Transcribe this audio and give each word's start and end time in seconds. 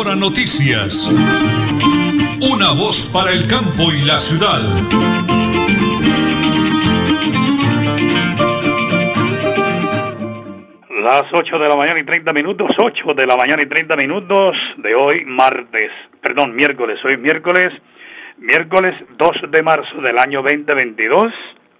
Hora 0.00 0.16
Noticias. 0.16 1.12
Una 2.40 2.72
voz 2.72 3.10
para 3.12 3.32
el 3.32 3.46
campo 3.46 3.92
y 3.92 4.00
la 4.06 4.18
ciudad. 4.18 4.64
Las 11.04 11.24
8 11.30 11.58
de 11.58 11.68
la 11.68 11.76
mañana 11.76 12.00
y 12.00 12.04
30 12.04 12.32
minutos, 12.32 12.70
8 12.78 13.12
de 13.14 13.26
la 13.26 13.36
mañana 13.36 13.62
y 13.62 13.66
30 13.66 13.94
minutos 13.96 14.56
de 14.78 14.94
hoy, 14.94 15.26
martes, 15.26 15.92
perdón, 16.22 16.56
miércoles, 16.56 16.98
hoy 17.04 17.18
miércoles, 17.18 17.68
miércoles 18.38 18.94
2 19.18 19.30
de 19.50 19.62
marzo 19.62 20.00
del 20.00 20.18
año 20.18 20.40
2022. 20.40 21.30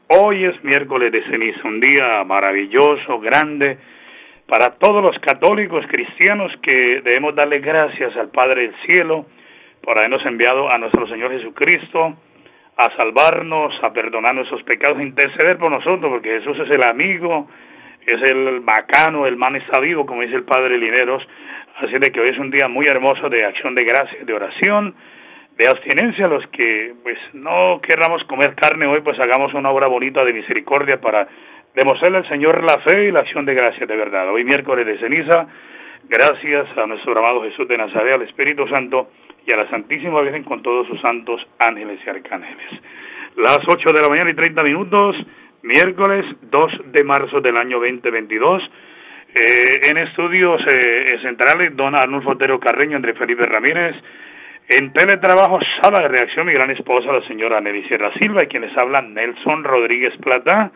Hoy 0.09 0.45
es 0.45 0.63
miércoles 0.63 1.11
de 1.11 1.25
ceniza, 1.25 1.61
un 1.65 1.81
día 1.81 2.23
maravilloso, 2.25 3.19
grande, 3.19 3.79
para 4.51 4.73
todos 4.73 5.01
los 5.01 5.17
católicos 5.21 5.87
cristianos 5.87 6.51
que 6.61 7.01
debemos 7.05 7.37
darle 7.37 7.61
gracias 7.61 8.17
al 8.17 8.31
Padre 8.31 8.63
del 8.63 8.75
Cielo 8.85 9.27
por 9.81 9.97
habernos 9.97 10.27
enviado 10.27 10.69
a 10.69 10.77
nuestro 10.77 11.07
Señor 11.07 11.31
Jesucristo 11.31 12.17
a 12.77 12.97
salvarnos, 12.97 13.73
a 13.81 13.93
perdonar 13.93 14.35
nuestros 14.35 14.65
pecados, 14.65 14.99
a 14.99 15.05
interceder 15.05 15.57
por 15.57 15.71
nosotros, 15.71 16.11
porque 16.11 16.41
Jesús 16.41 16.59
es 16.59 16.69
el 16.69 16.83
amigo, 16.83 17.49
es 18.05 18.21
el 18.23 18.59
bacano, 18.61 19.25
el 19.25 19.37
man 19.37 19.55
está 19.55 19.79
vivo, 19.79 20.05
como 20.05 20.23
dice 20.23 20.35
el 20.35 20.45
Padre 20.45 20.79
Lineros. 20.79 21.23
Así 21.77 21.93
de 21.93 22.11
que 22.11 22.21
hoy 22.21 22.31
es 22.31 22.39
un 22.39 22.51
día 22.51 22.67
muy 22.67 22.87
hermoso 22.87 23.29
de 23.29 23.45
acción 23.45 23.77
de 23.77 23.85
gracias, 23.85 24.27
de 24.27 24.33
oración, 24.33 24.97
de 25.59 25.69
abstinencia. 25.69 26.27
Los 26.27 26.45
que 26.49 26.95
pues 27.05 27.19
no 27.35 27.81
querramos 27.87 28.25
comer 28.25 28.57
carne 28.57 28.87
hoy, 28.87 29.01
pues 29.03 29.17
hagamos 29.21 29.55
una 29.55 29.71
obra 29.71 29.87
bonita 29.87 30.25
de 30.25 30.33
misericordia 30.33 31.01
para 31.01 31.29
demostrarle 31.75 32.19
al 32.19 32.29
Señor 32.29 32.63
la 32.65 32.79
fe 32.79 33.09
y 33.09 33.13
la 33.13 33.21
acción 33.21 33.45
de 33.45 33.55
gracias 33.55 33.89
de 33.89 33.97
verdad. 33.97 34.29
Hoy 34.31 34.45
miércoles 34.45 34.87
de 34.87 34.99
ceniza, 34.99 35.47
gracias 36.09 36.67
a 36.77 36.87
nuestro 36.87 37.19
amado 37.19 37.43
Jesús 37.43 37.69
de 37.69 37.79
Nazaret, 37.79 38.15
al 38.15 38.23
Espíritu 38.23 38.67
Santo 38.69 39.11
y 39.47 39.53
a 39.53 39.57
la 39.57 39.69
Santísima 39.71 40.21
Virgen 40.21 40.45
con 40.45 40.63
todos 40.63 40.87
sus 40.89 41.01
santos 41.01 41.47
ángeles 41.59 42.01
y 42.05 42.11
arcángeles. 42.11 42.67
Las 43.37 43.61
8 43.67 43.93
de 43.93 44.03
la 44.03 44.09
mañana 44.09 44.31
y 44.31 44.35
30 44.35 44.63
minutos, 44.63 45.17
miércoles 45.63 46.27
2 46.43 46.93
de 46.93 47.05
marzo 47.05 47.41
del 47.41 47.57
año 47.57 47.79
2022. 47.79 48.63
Eh, 49.33 49.81
en 49.89 49.99
estudios 49.99 50.61
eh, 50.67 51.19
centrales, 51.23 51.77
don 51.77 51.95
Arnulfo 51.95 52.31
Otero 52.31 52.59
Carreño, 52.59 52.97
Andrés 52.97 53.17
Felipe 53.17 53.47
Ramírez. 53.47 53.95
En 54.69 54.93
teletrabajo, 54.93 55.59
sala 55.81 56.01
de 56.01 56.09
reacción, 56.09 56.47
mi 56.47 56.53
gran 56.53 56.71
esposa, 56.71 57.13
la 57.13 57.27
señora 57.27 57.61
Nelly 57.61 57.85
Sierra 57.85 58.13
Silva, 58.15 58.43
y 58.43 58.49
quienes 58.49 58.77
hablan, 58.77 59.15
Nelson 59.15 59.63
Rodríguez 59.63 60.17
Plata. 60.19 60.73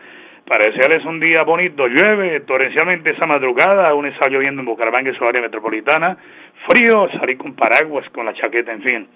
Para 0.47 0.69
desearles 0.69 1.03
un 1.05 1.19
día 1.19 1.41
bonito, 1.41 1.87
llueve 1.87 2.41
torrencialmente 2.41 3.09
esa 3.09 3.25
madrugada, 3.25 3.87
aún 3.87 4.05
está 4.05 4.29
lloviendo 4.29 4.61
en 4.61 4.67
Bucaramanga 4.67 5.09
y 5.09 5.15
su 5.15 5.25
área 5.25 5.41
metropolitana. 5.41 6.17
Frío, 6.67 7.09
salir 7.19 7.35
con 7.35 7.55
paraguas, 7.55 8.07
con 8.11 8.27
la 8.27 8.33
chaqueta, 8.35 8.71
en 8.71 8.81
fin. 8.83 9.07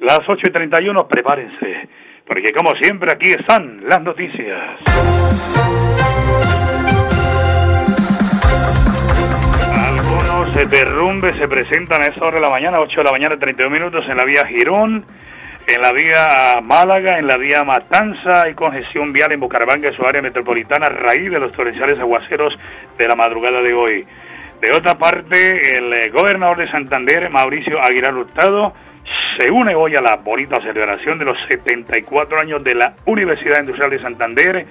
Las 0.00 0.20
8 0.28 0.40
y 0.46 0.52
31, 0.52 1.08
prepárense, 1.08 1.88
porque 2.24 2.52
como 2.52 2.70
siempre 2.80 3.10
aquí 3.12 3.26
están 3.26 3.88
las 3.88 4.00
noticias. 4.02 4.78
Algunos 9.74 10.70
derrumbes 10.70 11.34
se 11.34 11.48
presentan 11.48 12.02
a 12.02 12.06
esta 12.06 12.24
hora 12.24 12.36
de 12.36 12.42
la 12.42 12.50
mañana, 12.50 12.78
8 12.78 12.98
de 12.98 13.04
la 13.04 13.10
mañana, 13.10 13.36
32 13.36 13.72
minutos 13.72 14.04
en 14.08 14.16
la 14.16 14.24
vía 14.24 14.46
Girón 14.46 15.04
en 15.68 15.82
la 15.82 15.92
vía 15.92 16.60
Málaga, 16.62 17.18
en 17.18 17.26
la 17.26 17.36
vía 17.36 17.62
Matanza, 17.62 18.42
hay 18.42 18.54
congestión 18.54 19.12
vial 19.12 19.32
en 19.32 19.40
Bucaramanga 19.40 19.92
su 19.92 20.02
área 20.06 20.22
metropolitana 20.22 20.86
a 20.86 20.90
raíz 20.90 21.30
de 21.30 21.38
los 21.38 21.52
torrenciales 21.52 22.00
aguaceros 22.00 22.58
de 22.96 23.06
la 23.06 23.14
madrugada 23.14 23.60
de 23.60 23.74
hoy. 23.74 24.04
De 24.62 24.72
otra 24.72 24.96
parte, 24.96 25.76
el 25.76 25.92
eh, 25.92 26.08
gobernador 26.08 26.56
de 26.56 26.70
Santander, 26.70 27.30
Mauricio 27.30 27.82
Aguilar 27.82 28.14
Hurtado, 28.14 28.72
se 29.36 29.50
une 29.50 29.74
hoy 29.74 29.94
a 29.94 30.00
la 30.00 30.16
bonita 30.16 30.58
celebración 30.62 31.18
de 31.18 31.26
los 31.26 31.36
74 31.48 32.40
años 32.40 32.64
de 32.64 32.74
la 32.74 32.94
Universidad 33.04 33.60
Industrial 33.60 33.90
de 33.90 33.98
Santander. 33.98 34.66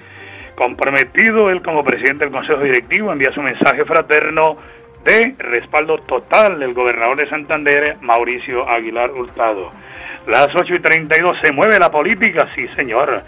Comprometido 0.56 1.48
él 1.48 1.62
como 1.62 1.84
presidente 1.84 2.24
del 2.24 2.32
Consejo 2.32 2.60
Directivo, 2.60 3.12
envía 3.12 3.30
su 3.32 3.40
mensaje 3.40 3.84
fraterno 3.84 4.56
de 5.04 5.32
respaldo 5.38 5.98
total 5.98 6.58
del 6.58 6.74
gobernador 6.74 7.18
de 7.18 7.28
Santander, 7.28 7.96
Mauricio 8.02 8.68
Aguilar 8.68 9.12
Hurtado. 9.12 9.70
Las 10.26 10.48
8 10.54 10.74
y 10.74 10.80
32 10.80 11.38
se 11.40 11.52
mueve 11.52 11.78
la 11.78 11.90
política, 11.90 12.48
sí 12.54 12.68
señor. 12.76 13.22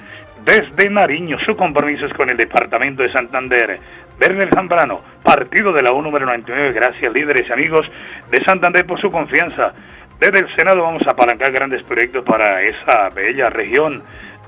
Desde 0.45 0.89
Nariño, 0.89 1.39
su 1.45 1.55
compromiso 1.55 2.07
es 2.07 2.15
con 2.15 2.31
el 2.31 2.37
departamento 2.37 3.03
de 3.03 3.11
Santander. 3.11 3.79
Werner 4.21 4.51
Zambrano, 4.51 5.01
partido 5.23 5.73
de 5.73 5.83
la 5.83 5.93
U 5.93 6.03
número 6.03 6.27
99, 6.27 6.73
gracias 6.73 7.13
líderes 7.13 7.49
y 7.49 7.53
amigos 7.53 7.87
de 8.31 8.43
Santander 8.45 8.85
por 8.87 9.01
su 9.01 9.11
confianza. 9.11 9.73
Desde 10.19 10.41
el 10.41 10.55
Senado 10.55 10.83
vamos 10.83 11.07
a 11.07 11.13
apalancar 11.13 11.53
grandes 11.53 11.83
proyectos 11.83 12.25
para 12.25 12.63
esa 12.63 13.09
bella 13.15 13.49
región. 13.49 14.03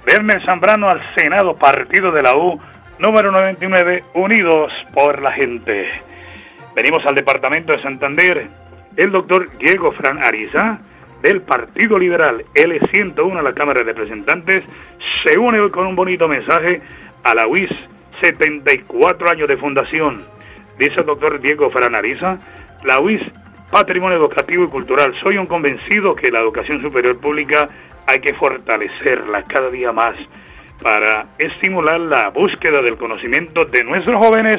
Werner 0.06 0.42
Zambrano 0.42 0.88
al 0.88 1.03
Senado, 1.14 1.56
partido 1.56 2.10
de 2.10 2.22
la 2.22 2.36
U 2.36 2.60
número 2.98 3.30
99, 3.32 4.04
unidos 4.14 4.72
por 4.92 5.22
la 5.22 5.32
gente. 5.32 5.88
Venimos 6.74 7.04
al 7.06 7.14
departamento 7.14 7.72
de 7.72 7.82
Santander. 7.82 8.47
El 8.97 9.10
doctor 9.10 9.48
Diego 9.59 9.92
Fran 9.92 10.19
Ariza 10.22 10.78
del 11.22 11.41
Partido 11.41 11.99
Liberal 11.99 12.44
L101 12.55 13.38
a 13.38 13.43
la 13.43 13.53
Cámara 13.53 13.81
de 13.81 13.93
Representantes 13.93 14.65
se 15.22 15.38
une 15.38 15.60
hoy 15.60 15.71
con 15.71 15.87
un 15.87 15.94
bonito 15.94 16.27
mensaje 16.27 16.83
a 17.22 17.34
la 17.34 17.47
UIS, 17.47 17.71
74 18.21 19.31
años 19.31 19.49
de 19.49 19.56
fundación. 19.56 20.25
Dice 20.78 21.00
el 21.00 21.06
doctor 21.06 21.41
Diego 21.41 21.71
Faranariza, 21.71 22.33
la 22.84 22.99
UIS, 22.99 23.22
patrimonio 23.71 24.19
educativo 24.19 24.65
y 24.65 24.69
cultural. 24.69 25.15
Soy 25.22 25.38
un 25.38 25.47
convencido 25.47 26.12
que 26.15 26.31
la 26.31 26.41
educación 26.41 26.81
superior 26.81 27.19
pública 27.19 27.66
hay 28.06 28.21
que 28.21 28.34
fortalecerla 28.34 29.44
cada 29.44 29.71
día 29.71 29.93
más 29.93 30.16
para 30.83 31.22
estimular 31.39 32.00
la 32.00 32.31
búsqueda 32.31 32.83
del 32.83 32.97
conocimiento 32.97 33.65
de 33.65 33.84
nuestros 33.84 34.16
jóvenes 34.19 34.59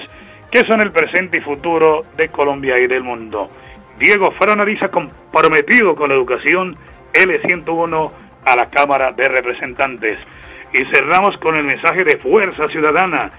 que 0.49 0.61
son 0.61 0.81
el 0.81 0.91
presente 0.91 1.37
y 1.37 1.41
futuro 1.41 2.03
de 2.15 2.29
Colombia 2.29 2.79
y 2.79 2.87
del 2.87 3.03
mundo. 3.03 3.49
Diego 3.97 4.31
Faranariza 4.31 4.87
comprometido 4.89 5.95
con 5.95 6.09
la 6.09 6.15
educación 6.15 6.75
L101 7.13 8.11
a 8.45 8.55
la 8.55 8.65
Cámara 8.65 9.11
de 9.11 9.27
Representantes. 9.27 10.17
Y 10.73 10.83
cerramos 10.85 11.37
con 11.37 11.55
el 11.55 11.63
mensaje 11.63 12.03
de 12.03 12.17
Fuerza 12.17 12.67
Ciudadana. 12.69 13.29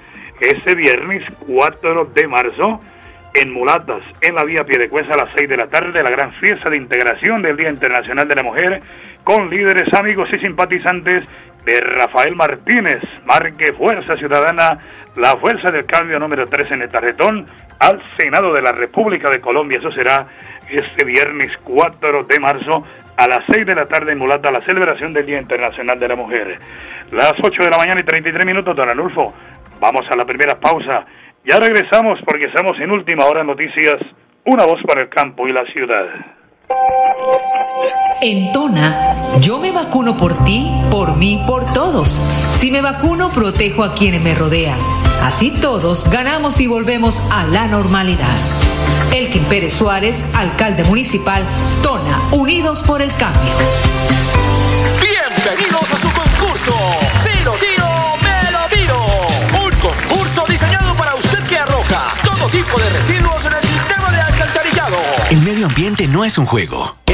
Este 0.40 0.74
viernes 0.74 1.24
4 1.46 2.04
de 2.06 2.28
marzo, 2.28 2.80
en 3.34 3.52
Mulatas, 3.52 4.02
en 4.20 4.36
la 4.36 4.44
vía 4.44 4.64
Piedecuesta 4.64 5.14
a 5.14 5.18
las 5.18 5.30
6 5.36 5.48
de 5.48 5.56
la 5.56 5.66
tarde, 5.66 6.02
la 6.02 6.10
gran 6.10 6.32
fiesta 6.34 6.70
de 6.70 6.76
integración 6.76 7.42
del 7.42 7.56
Día 7.56 7.68
Internacional 7.68 8.28
de 8.28 8.34
la 8.36 8.42
Mujer, 8.44 8.80
con 9.24 9.48
líderes, 9.48 9.92
amigos 9.92 10.28
y 10.32 10.38
simpatizantes 10.38 11.24
de 11.64 11.80
Rafael 11.80 12.36
Martínez, 12.36 13.00
marque 13.24 13.72
Fuerza 13.72 14.14
Ciudadana, 14.16 14.78
la 15.16 15.36
fuerza 15.36 15.70
del 15.70 15.86
cambio 15.86 16.18
número 16.18 16.48
3 16.48 16.72
en 16.72 16.82
el 16.82 16.90
tarretón, 16.90 17.46
al 17.78 18.00
Senado 18.16 18.52
de 18.52 18.62
la 18.62 18.72
República 18.72 19.30
de 19.30 19.40
Colombia. 19.40 19.78
Eso 19.78 19.92
será 19.92 20.26
este 20.70 21.04
viernes 21.04 21.56
4 21.62 22.24
de 22.24 22.40
marzo 22.40 22.84
a 23.16 23.28
las 23.28 23.44
6 23.46 23.66
de 23.66 23.74
la 23.74 23.86
tarde 23.86 24.12
en 24.12 24.18
Mulata, 24.18 24.50
la 24.50 24.60
celebración 24.60 25.12
del 25.12 25.26
Día 25.26 25.40
Internacional 25.40 25.98
de 25.98 26.08
la 26.08 26.16
Mujer. 26.16 26.58
Las 27.12 27.34
8 27.40 27.62
de 27.62 27.70
la 27.70 27.78
mañana 27.78 28.00
y 28.00 28.04
33 28.04 28.46
minutos, 28.46 28.74
don 28.74 28.88
Anulfo. 28.88 29.32
Vamos 29.80 30.04
a 30.10 30.16
la 30.16 30.24
primera 30.24 30.58
pausa. 30.58 31.04
Ya 31.44 31.60
regresamos 31.60 32.18
porque 32.24 32.46
estamos 32.46 32.78
en 32.80 32.90
Última 32.90 33.26
Hora 33.26 33.44
Noticias, 33.44 33.96
una 34.44 34.64
voz 34.64 34.82
para 34.86 35.02
el 35.02 35.08
campo 35.08 35.46
y 35.46 35.52
la 35.52 35.64
ciudad. 35.66 36.06
En 38.22 38.52
Tona, 38.52 39.38
yo 39.40 39.58
me 39.58 39.70
vacuno 39.70 40.16
por 40.16 40.44
ti, 40.44 40.70
por 40.90 41.16
mí, 41.16 41.44
por 41.46 41.72
todos. 41.72 42.20
Si 42.50 42.70
me 42.70 42.80
vacuno, 42.80 43.30
protejo 43.30 43.84
a 43.84 43.94
quienes 43.94 44.22
me 44.22 44.34
rodean. 44.34 45.03
Así 45.22 45.50
todos 45.50 46.10
ganamos 46.10 46.60
y 46.60 46.66
volvemos 46.66 47.20
a 47.30 47.44
la 47.44 47.66
normalidad. 47.66 48.38
Elkin 49.12 49.44
Pérez 49.44 49.74
Suárez, 49.74 50.24
alcalde 50.34 50.84
municipal, 50.84 51.42
Tona, 51.82 52.28
Unidos 52.32 52.82
por 52.82 53.00
el 53.00 53.14
Cambio. 53.16 53.52
Bienvenidos 55.00 55.90
a 55.92 55.96
su 55.96 56.10
concurso. 56.10 56.72
Si 57.22 57.44
lo 57.44 57.52
tiro, 57.52 57.86
me 58.22 58.50
lo 58.50 58.68
tiro. 58.70 59.00
Un 59.64 59.70
concurso 59.80 60.44
diseñado 60.48 60.94
para 60.96 61.14
usted 61.14 61.42
que 61.44 61.56
arroja 61.58 62.12
todo 62.24 62.48
tipo 62.48 62.78
de 62.78 62.90
residuos 62.90 63.46
en 63.46 63.52
el 63.52 63.62
sistema 63.62 64.10
de 64.10 64.20
alcantarillado. 64.20 64.96
El 65.30 65.40
medio 65.42 65.66
ambiente 65.66 66.08
no 66.08 66.24
es 66.24 66.38
un 66.38 66.46
juego. 66.46 67.03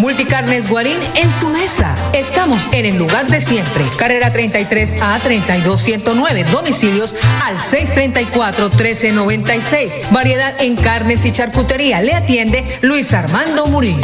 Multicarnes 0.00 0.70
Guarín 0.70 0.96
en 1.14 1.30
su 1.30 1.50
mesa. 1.50 1.94
Estamos 2.14 2.66
en 2.72 2.86
el 2.86 2.96
lugar 2.96 3.26
de 3.26 3.38
siempre. 3.38 3.84
Carrera 3.98 4.32
33 4.32 4.96
a 5.02 5.18
32109. 5.18 6.44
Domicilios 6.44 7.14
al 7.44 7.60
634 7.60 8.70
1396. 8.70 10.00
Variedad 10.10 10.54
en 10.58 10.76
carnes 10.76 11.26
y 11.26 11.32
charcutería. 11.32 12.00
Le 12.00 12.14
atiende 12.14 12.64
Luis 12.80 13.12
Armando 13.12 13.66
Murillo. 13.66 14.00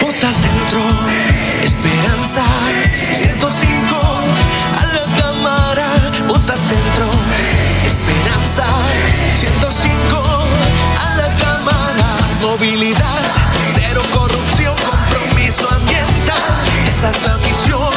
Bota 0.00 0.30
Centro, 0.30 0.80
Esperanza, 1.64 2.44
105 3.10 3.96
a 4.78 4.86
la 4.94 5.20
cámara. 5.20 5.88
Bota 6.28 6.56
Centro, 6.56 7.10
Esperanza, 7.84 8.64
105 9.34 10.22
a 11.04 11.16
la 11.16 11.36
cámara. 11.36 12.16
Movilidad, 12.40 13.21
Esa 17.02 17.10
es 17.10 17.22
la 17.24 17.36
misión, 17.38 17.90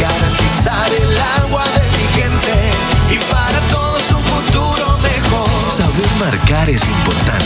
garantizar 0.00 0.90
el 0.94 1.42
agua 1.42 1.62
de 1.62 1.98
mi 1.98 2.22
gente 2.22 2.70
y 3.10 3.18
para 3.30 3.60
todos 3.68 4.10
un 4.12 4.22
futuro 4.22 4.96
mejor. 4.96 5.70
Saber 5.70 6.08
marcar 6.18 6.70
es 6.70 6.82
importante. 6.88 7.44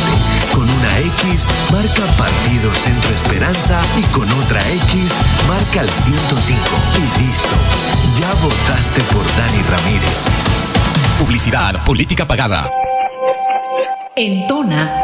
Con 0.55 0.71
una 0.71 0.99
X, 1.01 1.49
marca 1.73 2.07
Partido 2.17 2.73
Centro 2.73 3.13
Esperanza 3.13 3.81
y 3.99 4.03
con 4.13 4.31
otra 4.35 4.61
X, 4.71 5.13
marca 5.49 5.81
el 5.81 5.91
105. 5.91 6.61
Y 6.97 7.23
listo. 7.25 7.57
Ya 8.17 8.33
votaste 8.35 9.01
por 9.13 9.27
Dani 9.37 9.63
Ramírez. 9.63 10.29
Publicidad, 11.19 11.83
política 11.83 12.25
pagada. 12.25 12.71
En 14.15 14.47
Tona, 14.47 15.04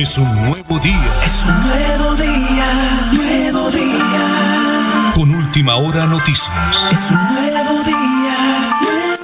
Es 0.00 0.16
un 0.16 0.24
nuevo 0.24 0.80
día. 0.80 1.12
Es 1.22 1.44
un 1.44 1.52
nuevo 1.60 2.16
día, 2.16 2.66
nuevo 3.12 3.68
día. 3.68 4.24
Con 5.14 5.28
última 5.30 5.76
hora 5.76 6.06
noticias. 6.06 6.90
Es 6.90 7.10
un 7.10 7.18
nuevo 7.18 7.84
día, 7.84 8.34
nuevo 8.80 9.20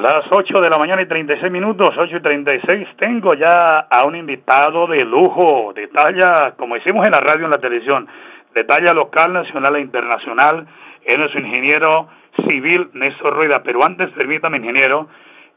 Las 0.00 0.24
8 0.30 0.60
de 0.62 0.70
la 0.70 0.78
mañana 0.78 1.02
y 1.02 1.06
36 1.06 1.50
minutos, 1.50 1.96
8 1.98 2.16
y 2.16 2.22
36. 2.22 2.88
Tengo 2.96 3.34
ya 3.34 3.88
a 3.90 4.06
un 4.06 4.14
invitado 4.14 4.86
de 4.86 5.04
lujo, 5.04 5.72
de 5.74 5.88
talla, 5.88 6.54
como 6.56 6.76
hicimos 6.76 7.04
en 7.06 7.12
la 7.12 7.18
radio 7.18 7.42
y 7.42 7.44
en 7.46 7.50
la 7.50 7.58
televisión, 7.58 8.06
de 8.54 8.62
talla 8.62 8.94
local, 8.94 9.32
nacional 9.32 9.74
e 9.74 9.80
internacional. 9.80 10.64
Él 11.04 11.22
es 11.22 11.32
su 11.32 11.38
ingeniero 11.38 12.08
civil, 12.46 12.90
Néstor 12.94 13.34
Rueda. 13.34 13.62
Pero 13.64 13.84
antes, 13.84 14.10
permítame, 14.10 14.58
ingeniero, 14.58 15.08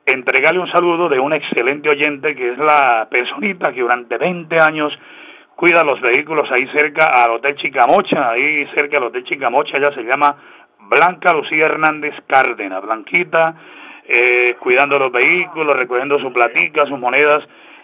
entregarle 0.06 0.60
un 0.60 0.72
saludo 0.72 1.10
de 1.10 1.20
un 1.20 1.34
excelente 1.34 1.90
oyente 1.90 2.36
que 2.36 2.52
es 2.52 2.58
la 2.58 3.08
personita 3.10 3.72
que 3.72 3.81
durante 3.81 4.18
20 4.18 4.58
años 4.60 4.98
cuida 5.56 5.84
los 5.84 6.00
vehículos 6.02 6.50
ahí 6.52 6.68
cerca 6.68 7.24
al 7.24 7.31
Hotel 7.31 7.56
Chicamocha, 7.56 8.31
ahí 8.31 8.66
cerca 8.74 8.98
del 8.98 9.08
Hotel 9.08 9.26
Chicamocha, 9.26 9.78
ella 9.78 9.92
se 9.94 10.04
llama 10.04 10.36
Blanca 10.80 11.34
Lucía 11.34 11.66
Hernández 11.66 12.16
Cárdenas, 12.28 12.82
Blanquita, 12.82 13.56
eh, 14.08 14.56
cuidando 14.60 14.98
los 14.98 15.12
vehículos, 15.12 15.75
recogiendo 15.75 16.18
su 16.20 16.32
platica, 16.32 16.86
sus 16.86 16.98
monedas, 16.98 17.44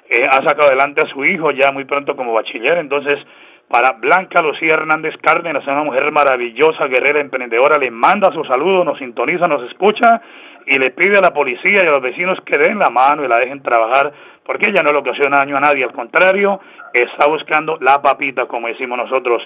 eh, 0.10 0.26
ha 0.26 0.38
sacado 0.38 0.68
adelante 0.68 1.02
a 1.06 1.10
su 1.10 1.26
hijo 1.26 1.52
ya 1.52 1.72
muy 1.72 1.86
pronto 1.86 2.16
como 2.16 2.34
bachiller, 2.34 2.78
entonces 2.78 3.20
para 3.68 3.94
Blanca 3.94 4.42
Lucía 4.42 4.74
Hernández 4.74 5.16
Cárdenas, 5.22 5.66
una 5.66 5.84
mujer 5.84 6.12
maravillosa, 6.12 6.88
guerrera, 6.88 7.20
emprendedora, 7.20 7.78
le 7.78 7.92
manda 7.92 8.32
su 8.32 8.44
saludo, 8.46 8.84
nos 8.84 9.00
sintoniza, 9.00 9.48
nos 9.48 9.70
escucha 9.70 10.22
y 10.66 10.78
le 10.78 10.92
pide 10.92 11.18
a 11.18 11.22
la 11.22 11.34
policía 11.34 11.82
y 11.84 11.88
a 11.88 11.92
los 11.92 12.02
vecinos 12.02 12.40
que 12.46 12.58
den 12.58 12.80
la 12.80 12.90
mano 12.90 13.24
y 13.24 13.28
la 13.28 13.38
dejen 13.38 13.62
trabajar, 13.62 14.12
porque 14.44 14.70
ella 14.70 14.84
no 14.84 14.92
le 14.92 15.00
ocasiona 15.00 15.38
daño 15.38 15.58
a 15.58 15.62
nadie, 15.62 15.84
al 15.84 15.94
contrario, 15.94 16.60
está 16.94 17.28
buscando 17.28 17.78
la 17.82 18.02
papita, 18.02 18.46
como 18.46 18.68
decimos 18.68 18.98
nosotros. 18.98 19.44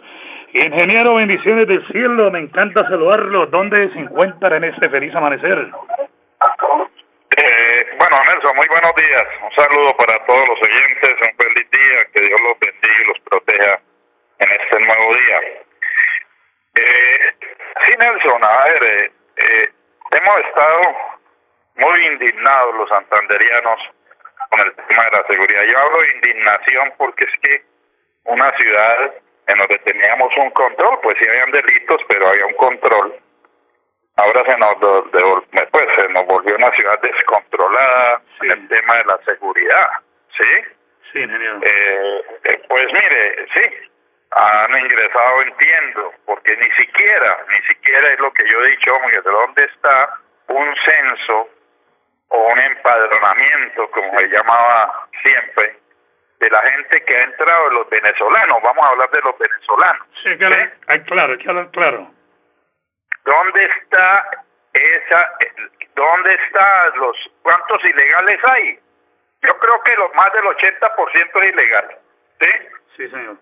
Ingeniero, 0.54 1.16
bendiciones 1.16 1.66
del 1.68 1.86
cielo, 1.88 2.31
me 2.31 2.39
encanta 2.39 2.81
saludarlo. 2.88 3.45
¿Dónde 3.48 3.92
se 3.94 4.00
encuentra 4.00 4.57
en 4.57 4.66
este 4.66 4.89
feliz 4.89 5.13
amanecer? 5.16 5.57
Eh, 7.38 7.86
bueno, 7.98 8.18
Nelson, 8.25 8.56
muy 8.56 8.68
buenos 8.68 8.94
días. 8.95 9.25
Un 9.44 9.51
saludo 9.63 9.95
para 9.98 10.13
todos 10.25 10.44
los 10.50 10.60
oyentes, 10.60 11.16
un 11.21 11.38
feliz 11.38 11.69
día, 11.71 12.06
que 12.13 12.21
Dios 12.25 12.39
los 12.42 12.60
bendiga 12.60 13.04
y 13.04 13.07
los 13.07 13.19
proteja 13.19 13.88
en 14.39 14.51
este 14.51 14.80
nuevo 14.80 15.15
día. 15.15 15.39
Eh, 16.75 17.33
sí, 17.86 17.94
Nelson, 17.97 18.44
a 18.44 18.74
ver, 18.74 18.88
eh, 18.88 19.12
eh, 19.38 19.69
hemos 20.12 20.38
estado 20.38 20.81
muy 21.75 22.07
indignados 22.07 22.75
los 22.75 22.89
santanderianos 22.89 23.80
con 24.49 24.59
el 24.61 24.73
tema 24.73 25.04
de 25.06 25.18
la 25.18 25.28
seguridad. 25.28 25.64
Yo 25.64 25.78
hablo 25.78 25.97
de 25.99 26.16
indignación 26.16 26.94
porque 26.97 27.25
es 27.25 27.40
que 27.42 27.64
una 28.25 28.56
ciudad 28.57 29.14
en 29.47 29.57
donde 29.57 29.80
teníamos 29.80 30.31
un 30.37 30.52
control, 30.52 30.99
pues 31.02 31.18
sí 31.19 31.28
habían 31.28 31.52
delitos, 31.52 32.02
pero 32.07 32.28
había 32.28 32.45
un 32.45 32.54
control. 32.54 33.16
Ahora 34.18 34.44
se 34.45 34.57
nos, 34.57 34.75
pues, 35.71 35.85
se 35.97 36.09
nos 36.09 36.25
volvió 36.25 36.56
una 36.56 36.69
ciudad 36.71 36.99
descontrolada 37.02 38.21
en 38.42 38.52
el 38.52 38.68
tema 38.68 38.95
de 38.95 39.06
la 39.06 39.19
seguridad, 39.25 39.90
¿sí? 40.37 40.45
Sí. 41.14 41.19
Eh, 41.23 42.21
eh, 42.44 42.61
pues 42.68 42.85
mire, 42.94 43.47
sí, 43.54 43.90
han 44.31 44.78
ingresado, 44.78 45.42
entiendo, 45.42 46.14
porque 46.26 46.56
ni 46.57 46.71
siquiera, 46.71 47.38
ni 47.50 47.62
siquiera 47.68 48.14
es 48.14 48.19
lo 48.19 48.31
que 48.31 48.48
yo 48.48 48.64
he 48.64 48.69
dicho, 48.71 48.94
de 49.12 49.21
dónde 49.21 49.64
está 49.66 50.19
un 50.48 50.76
censo 50.86 51.50
o 52.30 52.48
un 52.48 52.59
empadronamiento, 52.59 53.90
como 53.92 54.19
se 54.19 54.28
llamaba 54.28 55.07
siempre, 55.21 55.78
de 56.40 56.50
la 56.50 56.59
gente 56.59 57.04
que 57.04 57.18
ha 57.18 57.24
entrado, 57.24 57.69
de 57.69 57.76
los 57.76 57.90
venezolanos, 57.90 58.62
vamos 58.62 58.86
a 58.86 58.90
hablar 58.90 59.09
de 59.09 59.21
los 59.21 59.38
venezolanos. 59.38 60.07
Sí, 60.24 60.38
claro, 61.06 61.38
que 61.38 61.50
hablar 61.50 61.71
claro. 61.71 62.12
¿Dónde 63.26 63.66
está 63.66 64.45
esa, 64.74 65.33
dónde 65.95 66.33
está 66.36 66.88
los, 66.95 67.18
cuántos 67.42 67.83
ilegales 67.83 68.40
hay? 68.56 68.80
Yo 69.42 69.57
creo 69.57 69.81
que 69.83 69.95
lo, 69.95 70.09
más 70.14 70.31
del 70.33 70.44
80% 70.44 71.44
es 71.44 71.54
ilegal, 71.54 71.98
¿sí? 72.40 72.50
Sí, 72.95 73.09
señor. 73.09 73.38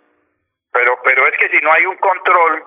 Pero, 0.78 1.00
pero 1.04 1.26
es 1.26 1.36
que 1.40 1.50
si 1.50 1.58
no 1.58 1.74
hay 1.74 1.88
un 1.88 1.98
control, 1.98 2.64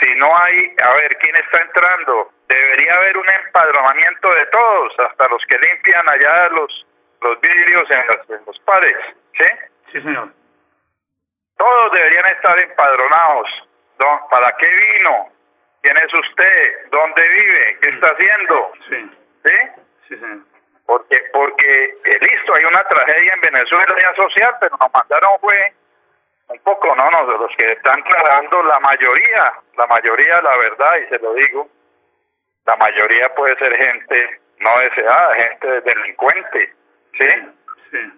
si 0.00 0.14
no 0.14 0.26
hay, 0.34 0.74
a 0.82 0.94
ver, 0.94 1.14
¿quién 1.18 1.36
está 1.36 1.60
entrando? 1.60 2.30
Debería 2.48 2.94
haber 2.94 3.18
un 3.18 3.28
empadronamiento 3.28 4.30
de 4.30 4.46
todos, 4.46 4.98
hasta 4.98 5.28
los 5.28 5.42
que 5.46 5.58
limpian 5.58 6.08
allá 6.08 6.48
los, 6.48 6.86
los 7.20 7.38
vidrios 7.42 7.82
en 7.90 8.06
los, 8.06 8.30
en 8.30 8.46
los 8.46 8.58
pares, 8.60 8.96
¿sí? 9.36 9.44
Sí, 9.92 10.00
señor. 10.00 10.30
Todos 11.58 11.92
deberían 11.92 12.26
estar 12.28 12.58
empadronados. 12.58 13.48
¿no? 13.98 14.28
¿Para 14.30 14.56
qué 14.56 14.68
vino? 14.68 15.28
¿Quién 15.82 15.96
es 15.98 16.14
usted? 16.14 16.90
¿Dónde 16.90 17.28
vive? 17.28 17.78
¿Qué 17.82 17.88
está 17.90 18.06
haciendo? 18.06 18.72
Sí, 18.88 19.10
¿Sí? 19.44 19.82
sí, 20.08 20.16
señor. 20.16 20.38
Porque, 20.86 21.22
porque 21.30 21.84
eh, 21.84 22.18
listo, 22.22 22.54
hay 22.54 22.64
una 22.64 22.82
tragedia 22.84 23.34
en 23.34 23.40
Venezuela 23.40 23.94
ya 24.00 24.14
social, 24.14 24.56
pero 24.60 24.76
nos 24.80 24.92
mandaron 24.94 25.38
fue 25.40 25.74
un 26.48 26.58
poco, 26.60 26.94
no, 26.94 27.10
no, 27.10 27.26
de 27.26 27.38
los 27.38 27.56
que 27.56 27.72
están 27.72 28.02
tratando 28.04 28.62
la 28.64 28.78
mayoría, 28.80 29.52
la 29.76 29.86
mayoría, 29.86 30.40
la 30.42 30.56
verdad, 30.58 30.96
y 31.04 31.08
se 31.08 31.18
lo 31.18 31.32
digo, 31.34 31.68
la 32.66 32.76
mayoría 32.76 33.34
puede 33.34 33.56
ser 33.56 33.76
gente 33.76 34.40
no 34.58 34.70
deseada, 34.80 35.34
gente 35.34 35.80
delincuente, 35.80 36.74
¿sí? 37.18 37.28
Sí. 37.90 38.12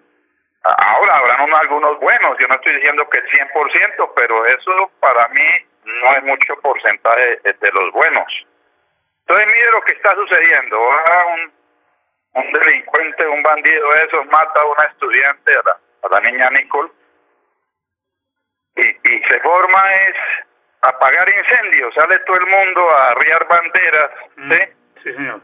Ahora 0.63 1.13
habrán 1.13 1.53
algunos 1.53 1.99
buenos, 1.99 2.37
yo 2.39 2.47
no 2.47 2.55
estoy 2.55 2.75
diciendo 2.75 3.07
que 3.09 3.19
el 3.19 3.29
100%, 3.29 4.13
pero 4.15 4.45
eso 4.45 4.91
para 4.99 5.27
mí 5.29 5.47
no 5.85 6.07
es 6.17 6.23
mucho 6.23 6.55
porcentaje 6.61 7.39
de 7.43 7.71
los 7.79 7.91
buenos. 7.91 8.25
Entonces 9.21 9.47
mire 9.47 9.71
lo 9.71 9.81
que 9.81 9.91
está 9.93 10.13
sucediendo, 10.15 10.75
ahora 10.75 11.25
un, 11.33 11.53
un 12.43 12.51
delincuente, 12.51 13.27
un 13.27 13.43
bandido 13.43 13.91
de 13.91 14.03
esos 14.05 14.25
mata 14.27 14.61
a 14.61 14.65
una 14.65 14.83
estudiante, 14.85 15.51
a 15.51 15.61
la, 15.65 15.79
a 16.03 16.09
la 16.09 16.31
niña 16.31 16.49
Nicole, 16.49 16.91
y, 18.75 18.81
y 19.09 19.23
se 19.23 19.39
forma 19.39 19.93
es 20.07 20.15
apagar 20.81 21.29
incendios, 21.29 21.93
sale 21.95 22.19
todo 22.19 22.37
el 22.37 22.45
mundo 22.47 22.89
a 22.89 23.11
arriar 23.11 23.47
banderas, 23.47 24.11
¿sí? 24.35 24.61
Sí, 25.03 25.13
señor. 25.13 25.41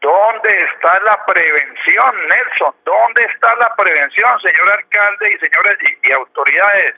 ¿Dónde 0.00 0.64
está 0.64 1.00
la 1.00 1.24
prevención, 1.26 2.28
Nelson? 2.28 2.74
¿Dónde 2.84 3.22
está 3.34 3.54
la 3.56 3.74
prevención, 3.74 4.40
señor 4.40 4.72
alcalde 4.72 5.32
y 5.32 5.38
señores 5.38 5.78
y, 5.82 6.08
y 6.08 6.12
autoridades? 6.12 6.94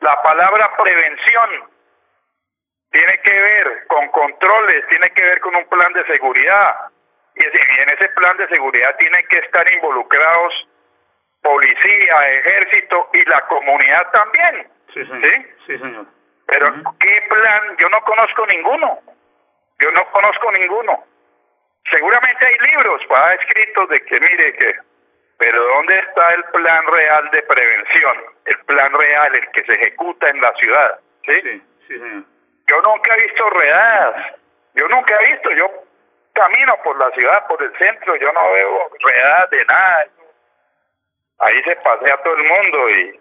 La 0.00 0.20
palabra 0.22 0.76
prevención 0.76 1.70
tiene 2.90 3.20
que 3.20 3.40
ver 3.40 3.86
con 3.86 4.08
controles, 4.08 4.86
tiene 4.88 5.10
que 5.10 5.22
ver 5.22 5.40
con 5.40 5.54
un 5.54 5.68
plan 5.68 5.92
de 5.92 6.04
seguridad. 6.06 6.90
Y 7.36 7.44
en 7.44 7.88
ese 7.90 8.08
plan 8.10 8.36
de 8.38 8.48
seguridad 8.48 8.96
tienen 8.96 9.26
que 9.28 9.38
estar 9.38 9.70
involucrados 9.72 10.68
policía, 11.42 12.14
ejército 12.32 13.10
y 13.12 13.24
la 13.26 13.40
comunidad 13.42 14.10
también. 14.10 14.68
Sí, 14.96 15.04
señor. 15.04 15.44
Sí, 15.66 15.78
señor. 15.78 16.06
Pero 16.46 16.72
¿qué 16.98 17.22
plan? 17.28 17.76
Yo 17.76 17.88
no 17.90 18.00
conozco 18.00 18.46
ninguno. 18.46 18.98
Yo 19.78 19.90
no 19.90 20.10
conozco 20.10 20.52
ninguno. 20.52 21.04
Seguramente 21.90 22.46
hay 22.46 22.70
libros 22.70 23.04
para 23.06 23.34
escritos 23.34 23.90
de 23.90 24.00
que 24.00 24.20
mire 24.20 24.54
que, 24.54 24.74
pero 25.36 25.62
¿dónde 25.62 25.98
está 25.98 26.32
el 26.32 26.44
plan 26.44 26.86
real 26.86 27.30
de 27.30 27.42
prevención? 27.42 28.24
El 28.46 28.58
plan 28.60 28.90
real, 28.98 29.34
el 29.34 29.50
que 29.50 29.64
se 29.64 29.74
ejecuta 29.74 30.28
en 30.30 30.40
la 30.40 30.52
ciudad. 30.52 31.00
¿Sí? 31.26 31.42
Sí, 31.42 31.62
sí, 31.88 31.98
señor. 31.98 32.24
Yo 32.66 32.80
nunca 32.80 33.14
he 33.14 33.20
visto 33.20 33.50
redadas. 33.50 34.34
Yo 34.76 34.88
nunca 34.88 35.14
he 35.20 35.32
visto. 35.32 35.50
Yo 35.50 35.70
camino 36.32 36.74
por 36.82 36.98
la 36.98 37.10
ciudad, 37.10 37.46
por 37.48 37.62
el 37.62 37.76
centro. 37.76 38.16
Yo 38.16 38.32
no 38.32 38.50
veo 38.50 38.90
redadas 38.98 39.50
de 39.50 39.64
nada. 39.66 40.06
Ahí 41.40 41.62
se 41.64 41.76
pasea 41.76 42.16
todo 42.22 42.34
el 42.34 42.44
mundo 42.44 42.90
y, 42.90 43.20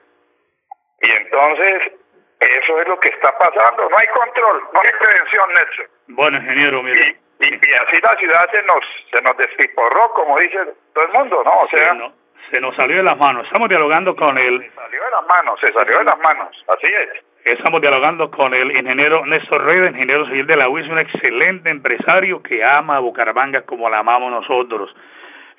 y 1.02 1.12
entonces 1.12 1.94
eso 2.40 2.82
es 2.82 2.88
lo 2.88 3.00
que 3.00 3.10
está 3.10 3.38
pasando. 3.38 3.90
No 3.90 3.98
hay 3.98 4.08
control, 4.08 4.64
no 4.74 4.80
hay 4.82 4.92
prevención, 5.00 5.50
Nelson. 5.54 5.86
Bueno, 6.08 6.38
ingeniero, 6.38 6.84
mire. 6.84 7.18
Y, 7.40 7.46
y, 7.46 7.48
y 7.48 7.74
así 7.74 8.00
la 8.02 8.16
ciudad 8.18 8.50
se 8.52 8.64
nos, 8.64 8.86
se 9.12 9.22
nos 9.22 9.38
despiporró, 9.38 10.12
como 10.14 10.40
dice 10.40 10.60
todo 10.94 11.06
el 11.06 11.12
mundo, 11.12 11.44
¿no? 11.44 11.62
O 11.62 11.68
sea, 11.70 11.92
Sí, 11.92 11.98
no, 11.98 12.14
se 12.50 12.62
nos 12.62 12.76
salió 12.76 12.98
de 12.98 13.04
las 13.04 13.18
manos. 13.18 13.46
Estamos 13.46 13.70
dialogando 13.70 14.16
con 14.16 14.38
el 14.38 14.62
se 14.62 14.76
salió 14.76 15.04
de 15.04 15.12
las 15.12 15.28
manos, 15.28 15.60
se 15.60 15.74
salió 15.74 15.98
de 15.98 16.04
las 16.04 16.20
manos. 16.20 16.66
Así 16.68 16.88
es. 16.88 17.26
Estamos 17.46 17.80
dialogando 17.82 18.32
con 18.32 18.54
el 18.54 18.72
ingeniero 18.76 19.26
Néstor 19.26 19.64
Rueda, 19.64 19.90
ingeniero 19.90 20.26
civil 20.26 20.48
de 20.48 20.56
la 20.56 20.68
UIS, 20.68 20.88
un 20.88 21.00
excelente 21.00 21.70
empresario 21.70 22.42
que 22.42 22.64
ama 22.64 22.98
a 22.98 23.00
Bucaramanga 23.00 23.62
como 23.62 23.90
la 23.90 24.00
amamos 24.00 24.32
nosotros. 24.32 24.96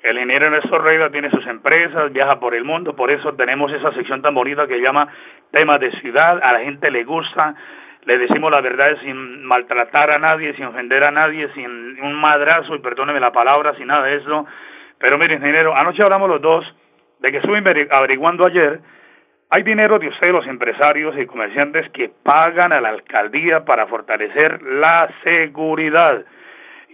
El 0.03 0.15
ingeniero 0.17 0.49
Néstor 0.49 0.83
Rueda 0.83 1.09
tiene 1.09 1.29
sus 1.31 1.45
empresas, 1.47 2.13
viaja 2.13 2.39
por 2.39 2.53
el 2.55 2.63
mundo, 2.63 2.95
por 2.95 3.11
eso 3.11 3.33
tenemos 3.33 3.71
esa 3.73 3.91
sección 3.93 4.21
tan 4.21 4.33
bonita 4.35 4.67
que 4.67 4.79
llama 4.79 5.07
temas 5.51 5.79
de 5.79 5.91
ciudad, 5.99 6.39
a 6.43 6.53
la 6.53 6.59
gente 6.59 6.91
le 6.91 7.03
gusta, 7.03 7.55
le 8.05 8.17
decimos 8.19 8.51
la 8.51 8.61
verdad 8.61 8.95
sin 9.01 9.43
maltratar 9.43 10.11
a 10.11 10.17
nadie, 10.19 10.53
sin 10.53 10.65
ofender 10.65 11.03
a 11.03 11.11
nadie, 11.11 11.49
sin 11.53 11.99
un 12.01 12.13
madrazo, 12.13 12.75
y 12.75 12.79
perdóneme 12.79 13.19
la 13.19 13.31
palabra, 13.31 13.73
sin 13.75 13.87
nada 13.87 14.03
de 14.05 14.17
eso. 14.17 14.45
Pero 14.99 15.17
mire, 15.17 15.35
ingeniero, 15.35 15.75
anoche 15.75 16.03
hablamos 16.03 16.29
los 16.29 16.41
dos 16.41 16.75
de 17.19 17.31
que 17.31 17.37
estuve 17.37 17.59
averi- 17.61 17.89
averiguando 17.91 18.47
ayer, 18.47 18.79
hay 19.49 19.63
dinero 19.63 19.97
de 19.99 20.07
ustedes, 20.09 20.31
los 20.33 20.47
empresarios 20.47 21.17
y 21.17 21.25
comerciantes, 21.25 21.89
que 21.91 22.09
pagan 22.23 22.71
a 22.71 22.79
la 22.79 22.89
alcaldía 22.89 23.65
para 23.65 23.87
fortalecer 23.87 24.61
la 24.61 25.09
seguridad. 25.23 26.23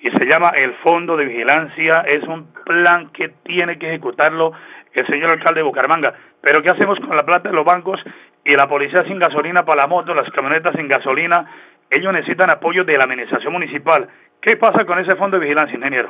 Y 0.04 0.12
se 0.12 0.26
llama 0.26 0.52
el 0.56 0.76
Fondo 0.84 1.16
de 1.16 1.24
Vigilancia. 1.24 2.02
Es 2.02 2.24
un 2.24 2.54
plan 2.66 3.10
que 3.14 3.30
tiene 3.46 3.80
que 3.80 3.88
ejecutarlo 3.88 4.52
el 4.92 5.08
señor 5.08 5.32
alcalde 5.32 5.62
de 5.62 5.64
Bucaramanga. 5.64 6.14
Pero 6.42 6.62
¿qué 6.62 6.72
hacemos 6.72 7.00
con 7.00 7.16
la 7.16 7.24
plata 7.24 7.48
de 7.48 7.56
los 7.56 7.64
bancos 7.64 8.04
y 8.44 8.54
la 8.54 8.68
policía 8.68 9.06
sin 9.06 9.18
gasolina 9.18 9.64
para 9.64 9.84
la 9.84 9.88
moto, 9.88 10.14
las 10.14 10.30
camionetas 10.32 10.76
sin 10.76 10.90
gasolina? 10.90 11.50
Ellos 11.90 12.12
necesitan 12.12 12.52
apoyo 12.52 12.84
de 12.84 12.98
la 12.98 13.06
administración 13.06 13.54
municipal. 13.54 14.10
¿Qué 14.42 14.58
pasa 14.58 14.84
con 14.84 15.00
ese 15.00 15.16
Fondo 15.16 15.38
de 15.40 15.46
Vigilancia, 15.46 15.78
ingeniero? 15.78 16.10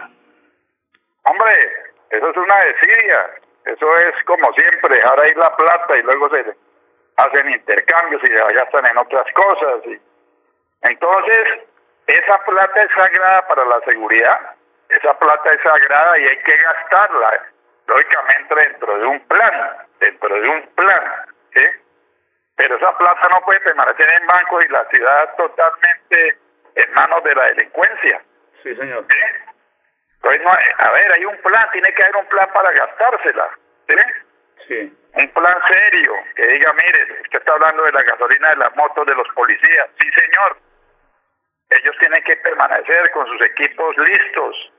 Hombre, 1.25 1.53
eso 2.09 2.29
es 2.31 2.37
una 2.37 2.55
desidia. 2.65 3.29
Eso 3.65 3.97
es 3.97 4.23
como 4.25 4.51
siempre, 4.53 4.95
dejar 4.95 5.21
ahí 5.21 5.33
la 5.35 5.55
plata 5.55 5.97
y 5.97 6.01
luego 6.01 6.29
se 6.29 6.43
hacen 7.17 7.47
intercambios 7.47 8.23
y 8.23 8.29
ya 8.29 8.63
están 8.63 8.87
en 8.87 8.97
otras 8.97 9.25
cosas. 9.33 9.85
Y... 9.85 9.99
Entonces, 10.81 11.67
esa 12.07 12.37
plata 12.45 12.79
es 12.81 12.89
sagrada 12.95 13.47
para 13.47 13.65
la 13.65 13.79
seguridad. 13.81 14.55
Esa 14.89 15.17
plata 15.17 15.51
es 15.53 15.61
sagrada 15.61 16.17
y 16.19 16.27
hay 16.27 16.37
que 16.43 16.57
gastarla, 16.57 17.45
lógicamente 17.87 18.55
dentro 18.55 18.97
de 18.99 19.05
un 19.05 19.19
plan, 19.27 19.77
dentro 19.99 20.41
de 20.41 20.49
un 20.49 20.61
plan, 20.75 21.03
¿sí? 21.53 21.65
Pero 22.55 22.75
esa 22.77 22.97
plata 22.97 23.27
no 23.31 23.41
puede 23.41 23.59
permanecer 23.61 24.07
en 24.09 24.27
bancos 24.27 24.63
y 24.65 24.69
la 24.69 24.85
ciudad 24.89 25.35
totalmente 25.35 26.37
en 26.75 26.93
manos 26.93 27.23
de 27.23 27.33
la 27.35 27.45
delincuencia. 27.47 28.21
Sí, 28.61 28.75
señor. 28.75 29.05
¿sí? 29.09 29.17
Entonces, 30.15 30.41
no 30.43 30.49
hay- 30.51 30.87
a 30.87 30.91
ver, 30.91 31.11
hay 31.13 31.25
un 31.25 31.37
plan, 31.37 31.69
tiene 31.71 31.93
que 31.93 32.03
haber 32.03 32.17
un 32.17 32.25
plan 32.27 32.49
para 32.53 32.71
gastársela, 32.71 33.49
¿sí? 33.87 33.95
Sí. 34.67 34.97
Un 35.15 35.29
plan 35.33 35.55
serio, 35.67 36.13
que 36.35 36.45
diga, 36.47 36.71
mire, 36.73 37.03
usted 37.21 37.39
está 37.39 37.51
hablando 37.53 37.83
de 37.83 37.91
la 37.91 38.03
gasolina 38.03 38.49
de 38.49 38.55
las 38.57 38.75
motos 38.75 39.05
de 39.05 39.15
los 39.15 39.27
policías, 39.29 39.87
sí 39.99 40.09
señor. 40.11 40.57
Ellos 41.81 41.95
tienen 41.99 42.23
que 42.23 42.35
permanecer 42.37 43.11
con 43.11 43.25
sus 43.27 43.41
equipos 43.41 43.97
listos 43.97 44.71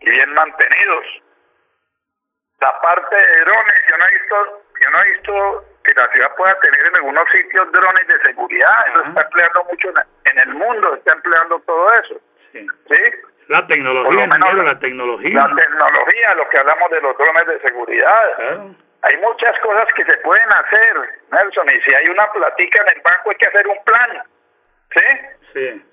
y 0.00 0.10
bien 0.10 0.32
mantenidos. 0.34 1.04
La 2.60 2.80
parte 2.80 3.14
de 3.16 3.40
drones, 3.44 3.84
yo 3.88 3.96
no 3.98 4.04
he 4.06 4.18
visto, 4.18 4.62
yo 4.80 4.90
no 4.90 4.98
he 5.02 5.10
visto 5.12 5.64
que 5.84 5.94
la 5.94 6.06
ciudad 6.12 6.34
pueda 6.36 6.58
tener 6.60 6.80
en 6.86 6.96
algunos 6.96 7.28
sitios 7.30 7.70
drones 7.72 8.06
de 8.08 8.20
seguridad, 8.20 8.84
eso 8.92 9.04
está 9.04 9.22
empleando 9.22 9.64
mucho 9.64 9.88
en- 10.24 10.38
el 10.38 10.54
mundo, 10.54 10.94
está 10.94 11.12
empleando 11.14 11.58
todo 11.60 11.92
eso, 11.94 12.20
Sí. 12.52 12.64
¿sí? 12.88 13.02
La 13.48 13.66
tecnología, 13.66 14.26
menos 14.26 14.54
la- 14.54 14.62
la 14.62 14.78
tecnología. 14.78 15.34
La 15.34 15.56
tecnología, 15.56 16.34
lo 16.34 16.48
que 16.48 16.58
hablamos 16.58 16.90
de 16.90 17.00
los 17.00 17.16
drones 17.18 17.46
de 17.46 17.60
seguridad. 17.60 18.36
Claro. 18.36 18.74
Hay 19.02 19.16
muchas 19.18 19.58
cosas 19.60 19.86
que 19.94 20.04
se 20.04 20.16
pueden 20.18 20.48
hacer, 20.52 20.96
Nelson, 21.32 21.66
y 21.74 21.80
si 21.80 21.94
hay 21.94 22.08
una 22.08 22.30
platica 22.32 22.82
en 22.82 22.96
el 22.96 23.02
banco 23.02 23.30
hay 23.30 23.36
que 23.36 23.46
hacer 23.46 23.66
un 23.68 23.84
plan, 23.84 24.22
¿sí? 24.92 25.04
Sí. 25.54 25.84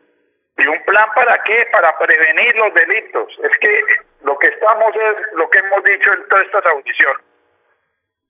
¿Y 0.57 0.67
un 0.67 0.81
plan 0.83 1.07
para 1.13 1.43
qué? 1.43 1.67
Para 1.71 1.97
prevenir 1.97 2.55
los 2.55 2.73
delitos. 2.73 3.39
Es 3.43 3.57
que 3.59 3.83
lo 4.23 4.37
que 4.39 4.47
estamos 4.47 4.95
es 4.95 5.33
lo 5.33 5.49
que 5.49 5.59
hemos 5.59 5.83
dicho 5.83 6.13
en 6.13 6.27
todas 6.27 6.45
estas 6.45 6.65
audiciones. 6.67 7.25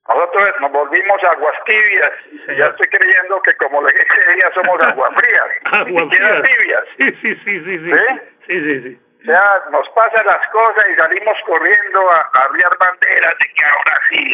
Nosotros 0.07 0.45
nos 0.61 0.71
volvimos 0.71 1.23
aguas 1.23 1.55
tibias. 1.65 2.11
Sí, 2.29 2.55
ya 2.55 2.65
estoy 2.65 2.87
creyendo 2.87 3.41
que 3.41 3.53
como 3.57 3.81
le 3.81 3.93
dije 3.93 4.51
somos 4.53 4.81
aguas 4.87 5.11
frías. 5.15 5.47
tibias. 5.85 6.83
Sí, 6.97 7.11
sí, 7.21 7.35
sí, 7.43 7.59
sí, 7.65 7.79
sí. 7.79 7.91
¿Sí? 7.91 8.21
Sí, 8.47 8.59
sí, 8.61 8.81
sí. 8.81 9.01
O 9.21 9.25
sea, 9.25 9.63
nos 9.71 9.89
pasan 9.89 10.25
las 10.25 10.47
cosas 10.49 10.85
y 10.87 11.01
salimos 11.01 11.37
corriendo 11.47 12.11
a, 12.11 12.29
a 12.33 12.43
arriar 12.43 12.77
banderas 12.77 13.33
de 13.39 13.45
que 13.47 13.65
ahora 13.65 13.99
sí. 14.09 14.33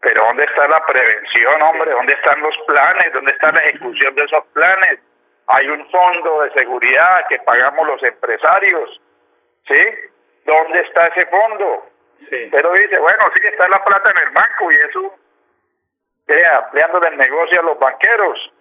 Pero 0.00 0.22
¿dónde 0.22 0.44
está 0.44 0.66
la 0.66 0.84
prevención, 0.86 1.62
hombre? 1.62 1.90
¿Dónde 1.92 2.14
están 2.14 2.40
los 2.40 2.54
planes? 2.66 3.12
¿Dónde 3.12 3.30
está 3.30 3.52
la 3.52 3.60
ejecución 3.60 4.14
de 4.16 4.24
esos 4.24 4.44
planes? 4.52 4.98
Hay 5.48 5.68
un 5.68 5.88
fondo 5.90 6.42
de 6.42 6.52
seguridad 6.52 7.26
que 7.28 7.38
pagamos 7.40 7.86
los 7.86 8.02
empresarios, 8.02 9.00
¿sí? 9.66 9.80
¿Dónde 10.44 10.80
está 10.80 11.06
ese 11.06 11.26
fondo? 11.26 11.86
Sí. 12.30 12.48
Pero 12.50 12.72
dice, 12.72 12.98
bueno, 12.98 13.24
sí 13.34 13.46
está 13.46 13.68
la 13.68 13.84
plata 13.84 14.10
en 14.10 14.18
el 14.26 14.30
banco 14.30 14.72
y 14.72 14.76
eso, 14.76 15.14
¿qué? 16.26 16.44
Ampliándole 16.46 17.08
el 17.08 17.16
negocio 17.18 17.60
a 17.60 17.64
los 17.64 17.78
banqueros. 17.78 18.52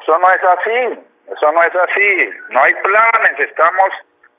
Eso 0.00 0.18
no 0.18 0.32
es 0.32 0.44
así, 0.44 1.04
eso 1.28 1.52
no 1.52 1.62
es 1.62 1.74
así. 1.74 2.30
No 2.50 2.62
hay 2.62 2.74
planes, 2.74 3.40
estamos, 3.40 3.90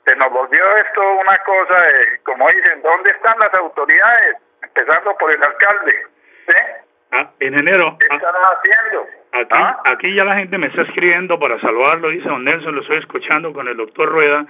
se 0.06 0.16
nos 0.16 0.30
volvió 0.32 0.78
esto 0.78 1.02
una 1.02 1.38
cosa, 1.40 1.76
de, 1.76 2.20
como 2.24 2.50
dicen, 2.50 2.82
¿dónde 2.82 3.12
están 3.12 3.38
las 3.40 3.54
autoridades? 3.54 4.38
Empezando 4.62 5.18
por 5.18 5.32
el 5.32 5.44
alcalde, 5.44 6.06
¿sí? 6.48 6.83
Ah, 7.16 7.30
ingeniero, 7.40 7.96
¿Qué 8.00 8.08
ah, 8.10 8.16
están 8.16 8.34
haciendo? 8.34 9.08
Aquí, 9.34 9.64
¿Ah? 9.64 9.82
aquí 9.86 10.14
ya 10.16 10.24
la 10.24 10.36
gente 10.36 10.58
me 10.58 10.68
está 10.68 10.82
escribiendo 10.82 11.40
para 11.40 11.60
saludarlo, 11.60 12.10
dice 12.10 12.28
don 12.28 12.44
Nelson, 12.44 12.74
lo 12.74 12.82
estoy 12.82 12.98
escuchando 12.98 13.54
con 13.54 13.68
el 13.68 13.78
doctor 13.78 14.10
Rueda, 14.10 14.48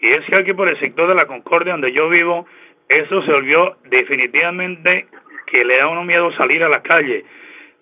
y 0.00 0.08
es 0.08 0.24
que 0.24 0.36
aquí 0.36 0.54
por 0.54 0.68
el 0.68 0.80
sector 0.80 1.06
de 1.06 1.14
la 1.14 1.26
Concordia 1.26 1.72
donde 1.72 1.92
yo 1.92 2.08
vivo, 2.08 2.46
eso 2.88 3.22
se 3.22 3.32
volvió 3.32 3.76
definitivamente 3.84 5.06
que 5.46 5.64
le 5.64 5.76
da 5.76 5.88
uno 5.88 6.04
miedo 6.04 6.32
salir 6.32 6.64
a 6.64 6.68
la 6.68 6.82
calle. 6.82 7.24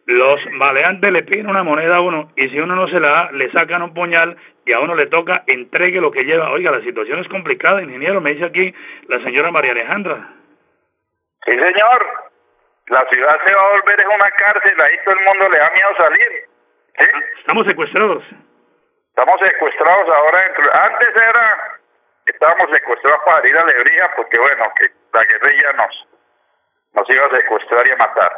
los 0.06 0.36
maleantes 0.52 1.12
le 1.12 1.24
piden 1.24 1.48
una 1.48 1.64
moneda 1.64 1.96
a 1.96 2.00
uno 2.00 2.30
y 2.36 2.48
si 2.48 2.58
uno 2.60 2.76
no 2.76 2.88
se 2.88 3.00
la 3.00 3.08
da, 3.08 3.30
le 3.32 3.50
sacan 3.50 3.82
un 3.82 3.92
puñal 3.92 4.36
y 4.64 4.72
a 4.72 4.80
uno 4.80 4.94
le 4.94 5.06
toca 5.06 5.42
entregue 5.46 6.00
lo 6.00 6.10
que 6.10 6.24
lleva. 6.24 6.50
Oiga, 6.50 6.70
la 6.70 6.80
situación 6.80 7.20
es 7.20 7.28
complicada, 7.28 7.82
ingeniero, 7.82 8.20
me 8.20 8.32
dice 8.32 8.44
aquí 8.44 8.72
la 9.08 9.22
señora 9.22 9.50
María 9.50 9.72
Alejandra. 9.72 10.30
Sí, 11.44 11.52
señor. 11.52 12.25
La 12.88 13.04
ciudad 13.10 13.38
se 13.44 13.54
va 13.54 13.62
a 13.62 13.72
volver 13.72 14.00
en 14.00 14.08
una 14.08 14.30
cárcel, 14.30 14.80
ahí 14.80 14.96
todo 15.04 15.14
el 15.14 15.24
mundo 15.24 15.48
le 15.50 15.58
da 15.58 15.70
miedo 15.70 15.96
salir. 15.98 16.48
¿sí? 16.98 17.04
Estamos 17.38 17.66
secuestrados. 17.66 18.24
Estamos 19.08 19.40
secuestrados 19.40 20.14
ahora. 20.14 20.40
Dentro... 20.42 20.64
Antes 20.72 21.08
era, 21.16 21.80
estábamos 22.26 22.70
secuestrados 22.72 23.20
para 23.26 23.48
ir 23.48 23.58
a 23.58 23.64
Lebría 23.64 24.10
porque, 24.14 24.38
bueno, 24.38 24.72
que 24.78 24.90
la 25.12 25.24
guerrilla 25.24 25.72
nos, 25.72 26.08
nos 26.92 27.10
iba 27.10 27.26
a 27.26 27.36
secuestrar 27.36 27.88
y 27.88 27.90
a 27.90 27.96
matar. 27.96 28.32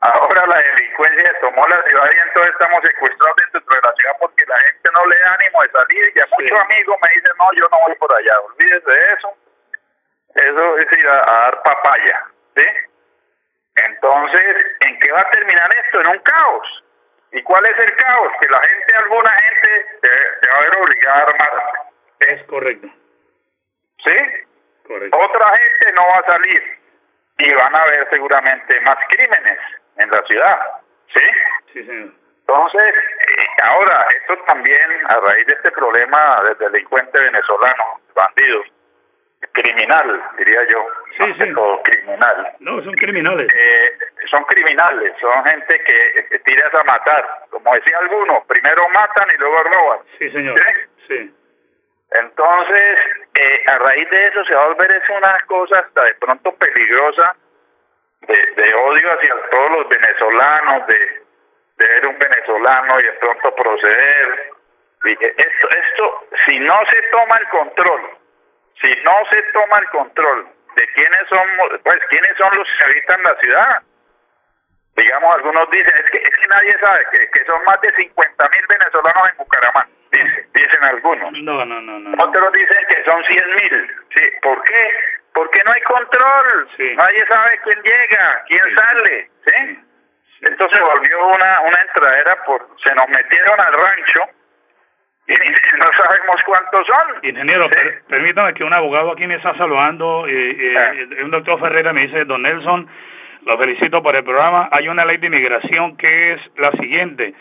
Ahora 0.00 0.46
la 0.46 0.58
delincuencia 0.58 1.40
tomó 1.40 1.62
la 1.68 1.82
ciudad 1.82 2.10
y 2.10 2.18
entonces 2.26 2.52
estamos 2.52 2.78
secuestrados 2.82 3.36
dentro 3.36 3.60
de 3.60 3.82
la 3.84 3.94
ciudad 3.94 4.16
porque 4.18 4.44
la 4.46 4.58
gente 4.58 4.88
no 4.96 5.06
le 5.06 5.18
da 5.18 5.34
ánimo 5.34 5.62
de 5.62 5.70
salir 5.70 6.12
y 6.16 6.20
a 6.20 6.26
muchos 6.26 6.58
amigos 6.58 6.96
me 7.02 7.08
dicen, 7.14 7.32
no, 7.38 7.46
yo 7.54 7.68
no 7.70 7.78
voy 7.86 7.94
por 7.96 8.12
allá, 8.16 8.40
olvídese 8.40 8.90
de 8.90 9.12
eso. 9.12 9.36
Eso 10.34 10.78
es 10.78 10.98
ir 10.98 11.06
a, 11.06 11.18
a 11.18 11.40
dar 11.42 11.62
papaya, 11.62 12.24
¿sí? 12.56 12.89
Entonces, 13.76 14.56
¿en 14.80 14.98
qué 14.98 15.12
va 15.12 15.20
a 15.20 15.30
terminar 15.30 15.68
esto? 15.84 16.00
En 16.00 16.06
un 16.08 16.18
caos. 16.18 16.84
¿Y 17.32 17.42
cuál 17.42 17.64
es 17.66 17.78
el 17.78 17.96
caos? 17.96 18.32
Que 18.40 18.48
la 18.48 18.60
gente, 18.60 18.96
alguna 18.96 19.30
gente, 19.30 19.86
se, 20.00 20.48
va 20.48 20.56
a 20.56 20.62
ver 20.62 20.76
obligada 20.80 21.16
a 21.16 21.22
armarse. 21.22 21.78
Es 22.20 22.42
correcto. 22.44 22.88
¿Sí? 24.04 24.16
Correcto. 24.86 25.16
Otra 25.16 25.48
gente 25.56 25.92
no 25.92 26.02
va 26.02 26.18
a 26.18 26.32
salir 26.32 26.78
y 27.38 27.54
van 27.54 27.74
a 27.74 27.80
haber 27.80 28.10
seguramente 28.10 28.80
más 28.80 28.96
crímenes 29.08 29.58
en 29.96 30.10
la 30.10 30.22
ciudad. 30.22 30.60
¿Sí? 31.14 31.20
Sí, 31.72 31.84
señor. 31.84 32.12
Entonces, 32.40 32.94
eh, 33.28 33.46
ahora, 33.62 34.06
esto 34.20 34.36
también, 34.44 34.90
a 35.08 35.20
raíz 35.20 35.46
de 35.46 35.54
este 35.54 35.70
problema 35.70 36.36
del 36.42 36.58
delincuente 36.58 37.16
venezolano, 37.16 38.00
bandido, 38.12 38.64
criminal, 39.52 40.22
diría 40.36 40.60
yo, 40.68 40.86
Sí, 41.18 41.34
sí. 41.38 41.54
todo 41.54 41.82
criminal. 41.82 42.52
No, 42.60 42.82
son 42.82 42.94
criminales. 42.94 43.48
Eh, 43.54 43.98
son 44.30 44.44
criminales, 44.44 45.12
son 45.20 45.44
gente 45.44 45.82
que 45.84 46.18
eh, 46.30 46.38
tiras 46.44 46.72
a 46.74 46.84
matar. 46.84 47.24
Como 47.50 47.72
decía 47.74 47.98
alguno, 47.98 48.44
primero 48.46 48.82
matan 48.94 49.28
y 49.34 49.38
luego 49.38 49.62
roban. 49.64 49.98
Sí, 50.18 50.30
señor. 50.30 50.58
¿Sí? 50.58 51.06
Sí. 51.08 51.34
Entonces, 52.12 52.98
eh, 53.34 53.62
a 53.66 53.78
raíz 53.78 54.10
de 54.10 54.26
eso 54.28 54.44
se 54.44 54.54
va 54.54 54.64
a 54.64 54.68
volver 54.68 54.90
es 54.92 55.08
una 55.08 55.38
cosa 55.46 55.78
hasta 55.78 56.04
de 56.04 56.14
pronto 56.14 56.54
peligrosa 56.56 57.36
de, 58.22 58.34
de 58.62 58.74
odio 58.74 59.12
hacia 59.12 59.34
todos 59.50 59.70
los 59.78 59.88
venezolanos, 59.88 60.86
de, 60.88 60.98
de 61.78 61.86
ver 61.88 62.06
un 62.06 62.18
venezolano 62.18 63.00
y 63.00 63.02
de 63.04 63.12
pronto 63.12 63.54
proceder. 63.54 64.50
Y 65.04 65.16
que 65.16 65.26
esto, 65.28 65.68
esto, 65.70 66.26
si 66.46 66.58
no 66.60 66.74
se 66.90 67.02
toma 67.10 67.38
el 67.38 67.48
control, 67.48 68.00
si 68.80 68.88
no 69.04 69.12
se 69.30 69.42
toma 69.52 69.78
el 69.78 69.88
control 69.90 70.48
de 70.76 70.86
quiénes 70.94 71.28
son, 71.28 71.48
pues 71.82 71.98
quiénes 72.08 72.36
son 72.36 72.56
los 72.56 72.68
que 72.78 72.84
habitan 72.84 73.22
la 73.22 73.34
ciudad, 73.40 73.82
digamos, 74.96 75.34
algunos 75.34 75.70
dicen, 75.70 75.92
es 76.04 76.10
que, 76.10 76.18
es 76.18 76.30
que 76.36 76.46
nadie 76.48 76.78
sabe 76.80 77.04
que, 77.12 77.30
que 77.30 77.44
son 77.44 77.62
más 77.64 77.80
de 77.80 77.92
50 77.94 78.48
mil 78.50 78.66
venezolanos 78.68 79.28
en 79.30 79.36
Bucaramanga, 79.38 79.88
dicen, 80.12 80.50
dicen 80.52 80.84
algunos. 80.84 81.32
No, 81.32 81.64
no, 81.64 81.80
no, 81.80 81.98
no. 81.98 82.24
Otros 82.24 82.52
dicen 82.52 82.86
que 82.88 83.04
son 83.04 83.24
100 83.24 83.50
mil. 83.54 83.96
¿sí? 84.14 84.20
¿Por 84.42 84.62
qué? 84.64 84.94
Porque 85.32 85.62
no 85.64 85.72
hay 85.72 85.80
control. 85.82 86.68
Sí. 86.76 86.94
Nadie 86.96 87.26
sabe 87.28 87.60
quién 87.64 87.82
llega, 87.82 88.44
quién 88.46 88.62
Sí. 88.68 88.74
sale. 88.76 89.30
¿sí? 89.46 89.84
Entonces 90.42 90.78
se 90.78 90.84
volvió 90.84 91.26
una, 91.26 91.60
una 91.60 91.80
entradera 91.82 92.36
por... 92.44 92.66
Se 92.84 92.94
nos 92.94 93.08
metieron 93.08 93.60
al 93.60 93.72
rancho 93.72 94.28
no 95.28 95.86
sabemos 96.02 96.36
cuántos 96.46 96.86
son. 96.86 97.24
Ingeniero, 97.28 97.64
¿sí? 97.64 97.70
per- 97.70 98.02
permítame 98.08 98.54
que 98.54 98.64
un 98.64 98.72
abogado 98.72 99.12
aquí 99.12 99.26
me 99.26 99.36
está 99.36 99.54
saludando, 99.56 100.26
eh, 100.26 100.50
eh, 100.58 100.74
Ah. 100.76 100.92
eh, 100.94 101.24
un 101.24 101.30
doctor 101.30 101.58
Ferreira 101.60 101.92
me 101.92 102.02
dice, 102.02 102.24
don 102.24 102.42
Nelson, 102.42 102.86
lo 103.46 103.58
felicito 103.58 104.02
por 104.02 104.16
el 104.16 104.24
programa, 104.24 104.68
hay 104.76 104.88
una 104.88 105.04
ley 105.04 105.16
de 105.18 105.28
inmigración 105.28 105.96
que 105.96 106.32
es 106.32 106.40
la 106.58 106.70
siguiente, 106.72 107.34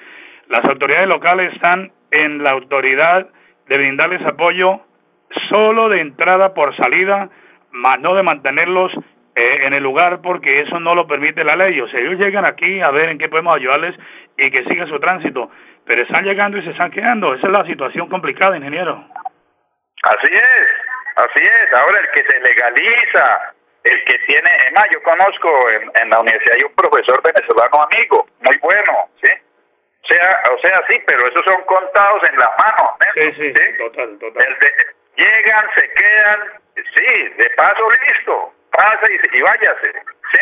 las 0.48 0.64
autoridades 0.66 1.08
locales 1.14 1.54
están 1.54 1.92
en 2.12 2.44
la 2.44 2.52
autoridad 2.52 3.28
de 3.68 3.78
brindarles 3.78 4.26
apoyo 4.26 4.82
solo 5.50 5.90
de 5.90 6.02
entrada 6.02 6.54
por 6.54 6.76
salida, 6.78 7.30
más 7.72 8.00
no 8.00 8.16
de 8.16 8.24
mantenerlos 8.24 8.92
eh, 9.36 9.66
en 9.68 9.74
el 9.76 9.84
lugar 9.84 10.22
porque 10.22 10.62
eso 10.62 10.80
no 10.80 10.96
lo 10.96 11.06
permite 11.08 11.44
la 11.44 11.56
ley. 11.56 11.80
O 11.80 11.88
sea, 11.88 12.00
ellos 12.00 12.18
llegan 12.20 12.46
aquí 12.48 12.82
a 12.82 12.90
ver 12.90 13.10
en 13.10 13.20
qué 13.20 13.30
podemos 13.30 13.56
ayudarles 13.56 13.96
y 14.38 14.50
que 14.50 14.64
sigan 14.64 14.88
su 14.88 15.00
tránsito, 15.00 15.52
pero 15.90 16.04
están 16.04 16.24
llegando 16.24 16.60
y 16.60 16.64
se 16.64 16.70
están 16.70 16.92
quedando. 16.92 17.34
Esa 17.34 17.48
es 17.48 17.58
la 17.58 17.66
situación 17.66 18.08
complicada, 18.10 18.56
ingeniero. 18.56 18.94
Así 20.04 20.30
es, 20.32 20.68
así 21.16 21.42
es. 21.44 21.74
Ahora 21.82 22.00
el 22.00 22.12
que 22.12 22.24
se 22.30 22.40
legaliza, 22.42 23.54
el 23.84 24.04
que 24.06 24.20
tiene, 24.28 24.56
es 24.68 24.72
más, 24.74 24.86
yo 24.92 25.02
conozco 25.02 25.50
en, 25.72 25.92
en 26.00 26.10
la 26.12 26.20
universidad 26.20 26.58
hay 26.58 26.64
un 26.64 26.76
profesor 26.76 27.20
venezolano 27.24 27.82
amigo, 27.90 28.28
muy 28.42 28.56
bueno, 28.62 28.94
¿sí? 29.20 29.30
O 30.04 30.08
sea, 30.14 30.42
o 30.54 30.60
sea, 30.60 30.80
sí, 30.90 31.02
pero 31.08 31.28
esos 31.28 31.44
son 31.44 31.64
contados 31.64 32.22
en 32.30 32.38
la 32.38 32.54
mano, 32.62 32.96
Sí, 33.16 33.20
¿eh? 33.22 33.34
sí, 33.36 33.78
total, 33.84 34.16
total. 34.20 34.46
El 34.48 34.60
de- 34.60 35.24
llegan, 35.26 35.66
se 35.74 35.90
quedan, 35.90 36.40
sí, 36.76 37.30
de 37.36 37.50
paso 37.58 37.84
listo, 38.06 38.54
pase 38.72 39.08
y, 39.12 39.38
y 39.38 39.42
váyase, 39.42 39.92
¿sí? 40.34 40.40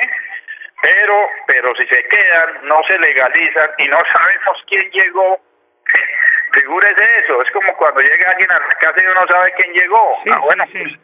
Pero, 0.81 1.27
pero 1.47 1.75
si 1.75 1.87
se 1.87 2.03
quedan, 2.03 2.59
no 2.67 2.81
se 2.87 2.97
legalizan 2.99 3.69
y 3.79 3.87
no 3.87 3.97
sabemos 3.97 4.63
quién 4.67 4.89
llegó. 4.91 5.39
Figúrese 6.53 7.19
eso, 7.23 7.41
es 7.41 7.51
como 7.51 7.75
cuando 7.77 8.01
llega 8.01 8.29
alguien 8.29 8.51
a 8.51 8.59
la 8.59 8.67
casa 8.75 8.95
y 9.01 9.05
uno 9.05 9.21
no 9.21 9.27
sabe 9.27 9.53
quién 9.53 9.73
llegó. 9.73 10.17
Sí, 10.23 10.29
ah, 10.33 10.39
bueno, 10.39 10.63
sí, 10.71 10.83
sí. 10.85 10.99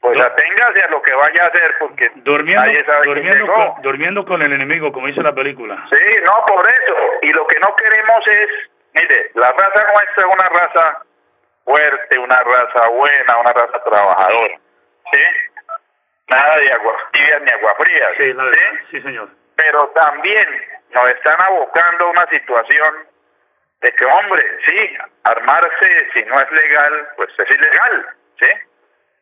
pues 0.00 0.16
Do- 0.18 0.24
aténgase 0.26 0.82
a 0.82 0.88
lo 0.88 1.02
que 1.02 1.12
vaya 1.14 1.42
a 1.42 1.46
hacer 1.46 1.74
porque 1.78 2.10
Durmiendo, 2.16 2.62
nadie 2.64 2.84
sabe 2.84 3.12
quién 3.20 3.34
llegó. 3.34 3.54
con, 3.74 3.82
durmiendo 3.82 4.24
con 4.24 4.42
el 4.42 4.52
enemigo, 4.52 4.90
como 4.92 5.06
dice 5.06 5.22
la 5.22 5.34
película. 5.34 5.76
Sí, 5.90 6.14
no, 6.24 6.44
por 6.46 6.68
eso. 6.68 6.96
Y 7.22 7.32
lo 7.32 7.46
que 7.46 7.58
no 7.60 7.74
queremos 7.76 8.26
es, 8.26 8.50
mire, 8.94 9.30
la 9.34 9.50
raza 9.52 9.86
nuestra 9.92 10.26
es 10.26 10.34
una 10.34 10.60
raza 10.60 11.02
fuerte, 11.64 12.18
una 12.18 12.36
raza 12.36 12.88
buena, 12.88 13.38
una 13.38 13.52
raza 13.52 13.84
trabajadora. 13.84 14.54
¿Sí? 15.12 15.22
Nada 16.30 16.56
de 16.56 16.72
aguas 16.72 16.96
tibias 17.12 17.42
ni 17.42 17.50
aguas 17.50 17.74
frías. 17.76 18.10
Sí, 18.16 18.32
la 18.32 18.44
¿sí? 18.44 18.50
verdad. 18.50 18.80
Sí, 18.90 19.02
señor. 19.02 19.28
Pero 19.56 19.78
también 19.94 20.48
nos 20.90 21.08
están 21.12 21.36
abocando 21.42 22.06
a 22.06 22.10
una 22.10 22.26
situación 22.30 23.06
de 23.80 23.92
que, 23.92 24.04
hombre, 24.04 24.58
sí, 24.66 24.96
armarse 25.24 26.08
si 26.12 26.24
no 26.24 26.34
es 26.36 26.50
legal, 26.50 27.08
pues 27.16 27.30
es 27.38 27.50
ilegal. 27.50 28.06
¿Sí? 28.38 28.50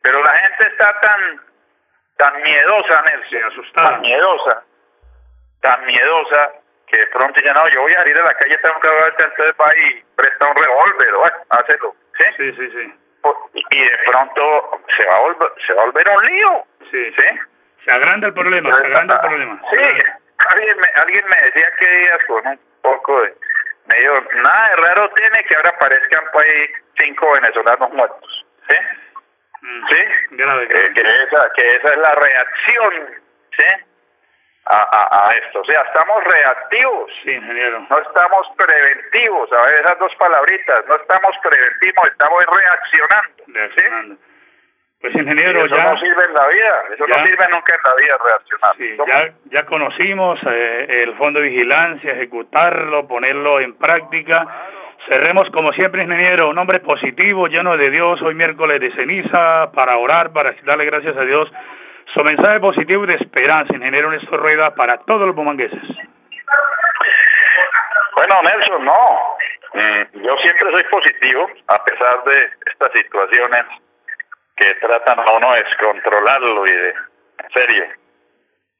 Pero 0.01 0.23
la 0.23 0.35
gente 0.37 0.67
está 0.67 0.99
tan, 1.01 1.41
tan 2.17 2.41
miedosa, 2.41 3.01
Nelson. 3.01 3.29
Sí, 3.29 3.37
asustada. 3.37 3.89
Tan 3.89 4.01
miedosa 4.01 4.63
tan 5.61 5.85
miedosa 5.85 6.51
que 6.87 6.97
de 6.97 7.07
pronto 7.07 7.39
ya 7.41 7.53
no, 7.53 7.67
yo 7.69 7.81
voy 7.81 7.93
a 7.93 7.99
salir 7.99 8.17
a 8.17 8.23
la 8.23 8.33
calle, 8.33 8.57
tengo 8.57 8.79
que 8.79 8.89
entonces 9.23 9.55
va 9.61 9.77
y 9.77 10.03
presta 10.15 10.47
un 10.47 10.55
revólver, 10.55 11.13
bueno, 11.13 11.37
hácelo, 11.49 11.95
¿sí? 12.17 12.23
Sí, 12.37 12.51
sí, 12.53 12.71
sí. 12.71 12.98
Y 13.71 13.79
de 13.83 13.97
pronto 14.07 14.81
se 14.97 15.05
va 15.05 15.15
a 15.15 15.19
volver, 15.19 15.51
se 15.65 15.73
va 15.73 15.81
a 15.81 15.85
volver 15.85 16.07
un 16.09 16.25
lío, 16.25 16.65
Sí, 16.91 17.11
¿sí? 17.17 17.25
Se 17.85 17.91
agranda 17.91 18.27
el 18.27 18.33
problema, 18.33 18.73
se 18.73 18.79
agranda 18.79 19.15
el 19.15 19.21
problema. 19.21 19.61
Sí, 19.69 20.03
alguien 20.49 20.77
me, 20.79 20.87
alguien 20.95 21.25
me 21.27 21.41
decía 21.45 21.71
que 21.79 21.85
días 21.87 22.19
con 22.27 22.47
un 22.47 22.59
poco 22.81 23.21
de, 23.21 23.33
me 23.87 23.99
dijo, 23.99 24.13
nada 24.43 24.69
de 24.69 24.75
raro 24.77 25.09
tiene 25.11 25.43
que 25.45 25.55
ahora 25.55 25.69
aparezcan 25.69 26.23
por 26.31 26.43
ahí 26.43 26.67
cinco 26.97 27.31
venezolanos 27.35 27.91
muertos, 27.93 28.45
¿sí? 28.69 28.75
Mm, 29.61 29.87
¿Sí? 29.89 30.03
Grave, 30.31 30.63
Eh, 30.63 30.91
que 30.93 31.01
esa 31.01 31.49
que 31.55 31.75
esa 31.75 31.87
es 31.89 31.97
la 31.97 32.15
reacción 32.15 33.19
¿sí? 33.57 33.65
A, 34.65 34.77
a, 34.77 35.29
a 35.29 35.35
esto. 35.35 35.61
O 35.61 35.65
sea 35.65 35.81
estamos 35.81 36.23
reactivos. 36.23 37.11
Sí, 37.23 37.31
ingeniero. 37.31 37.85
no 37.89 37.97
estamos 37.99 38.47
preventivos. 38.57 39.51
A 39.53 39.61
ver 39.65 39.81
esas 39.85 39.99
dos 39.99 40.13
palabritas. 40.15 40.85
No 40.87 40.95
estamos 40.95 41.35
preventivos 41.41 42.07
estamos 42.11 42.43
reaccionando. 42.45 43.43
¿sí? 43.75 44.17
Pues, 45.01 45.15
ingeniero, 45.15 45.63
eso 45.65 45.75
ya... 45.75 45.83
no 45.85 45.97
sirve 45.99 46.25
en 46.25 46.33
la 46.33 46.47
vida. 46.47 46.83
Eso 46.93 47.05
ya- 47.07 47.21
no 47.21 47.25
sirve 47.27 47.47
nunca 47.49 47.73
en 47.73 47.81
la 47.83 47.95
vida 47.95 48.17
reaccionar. 48.29 49.07
Ya, 49.07 49.33
ya 49.45 49.65
conocimos 49.65 50.39
eh, 50.45 51.03
el 51.03 51.15
fondo 51.15 51.39
de 51.39 51.47
vigilancia, 51.47 52.11
ejecutarlo, 52.13 53.07
ponerlo 53.07 53.61
en 53.61 53.75
práctica. 53.77 54.45
Cerremos 55.07 55.49
como 55.51 55.71
siempre, 55.71 56.03
ingeniero, 56.03 56.49
un 56.49 56.57
hombre 56.57 56.81
positivo, 56.81 57.47
lleno 57.47 57.77
de 57.77 57.89
Dios, 57.89 58.21
hoy 58.21 58.35
miércoles 58.35 58.81
de 58.81 58.91
ceniza, 58.91 59.71
para 59.71 59.95
orar, 59.97 60.33
para 60.33 60.53
darle 60.65 60.85
gracias 60.85 61.15
a 61.15 61.21
Dios. 61.21 61.49
Su 62.13 62.23
mensaje 62.23 62.59
positivo 62.59 63.03
y 63.03 63.07
de 63.07 63.15
esperanza, 63.15 63.75
ingeniero 63.75 64.09
Néstor 64.09 64.39
Rueda, 64.39 64.73
para 64.73 64.97
todos 64.99 65.27
los 65.27 65.35
bumangueses. 65.35 65.79
Bueno, 68.15 68.41
Nelson, 68.43 68.83
no. 68.83 69.37
Mm, 69.73 70.25
yo 70.25 70.35
siempre 70.37 70.71
soy 70.71 70.83
positivo, 70.85 71.47
a 71.67 71.83
pesar 71.83 72.23
de 72.23 72.49
estas 72.65 72.91
situaciones 72.93 73.65
que 74.57 74.73
tratan 74.75 75.19
a 75.19 75.31
uno 75.31 75.51
de 75.51 75.63
descontrolarlo 75.63 76.67
y 76.67 76.71
de, 76.71 76.89
en 76.89 77.49
serio, 77.53 77.85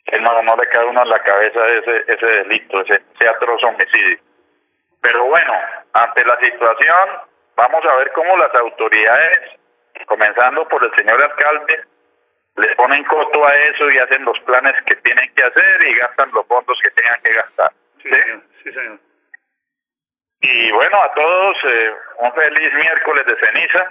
que 0.06 0.20
no, 0.20 0.42
no 0.42 0.56
le 0.56 0.68
cae 0.70 0.86
uno 0.86 1.04
en 1.04 1.10
la 1.10 1.20
cabeza 1.20 1.60
ese, 1.70 2.04
ese 2.08 2.44
delito, 2.44 2.82
ese, 2.82 3.02
ese 3.16 3.30
atroz 3.30 3.64
homicidio. 3.64 4.18
Pero 5.02 5.26
bueno, 5.26 5.54
ante 5.94 6.26
la 6.26 6.38
situación, 6.40 7.10
vamos 7.56 7.86
a 7.86 7.96
ver 7.98 8.12
cómo 8.14 8.36
las 8.38 8.54
autoridades, 8.56 9.60
comenzando 10.08 10.68
por 10.68 10.84
el 10.84 10.92
señor 10.96 11.22
alcalde, 11.24 11.84
le 12.60 12.76
ponen 12.76 13.04
coto 13.06 13.48
a 13.48 13.56
eso 13.56 13.90
y 13.90 13.98
hacen 14.00 14.26
los 14.26 14.40
planes 14.42 14.76
que 14.86 14.96
tienen 14.98 15.34
que 15.34 15.44
hacer 15.44 15.88
y 15.88 15.96
gastan 15.96 16.30
los 16.34 16.46
fondos 16.48 16.78
que 16.82 16.90
tengan 16.92 17.22
que 17.24 17.34
gastar. 17.34 17.72
Sí, 18.04 18.10
señor. 18.10 18.42
Sí, 18.64 18.72
señor. 18.72 19.00
Y 20.42 20.72
bueno, 20.72 21.02
a 21.02 21.14
todos 21.14 21.58
eh, 21.64 21.94
un 22.18 22.34
feliz 22.34 22.74
miércoles 22.74 23.26
de 23.26 23.36
ceniza. 23.38 23.90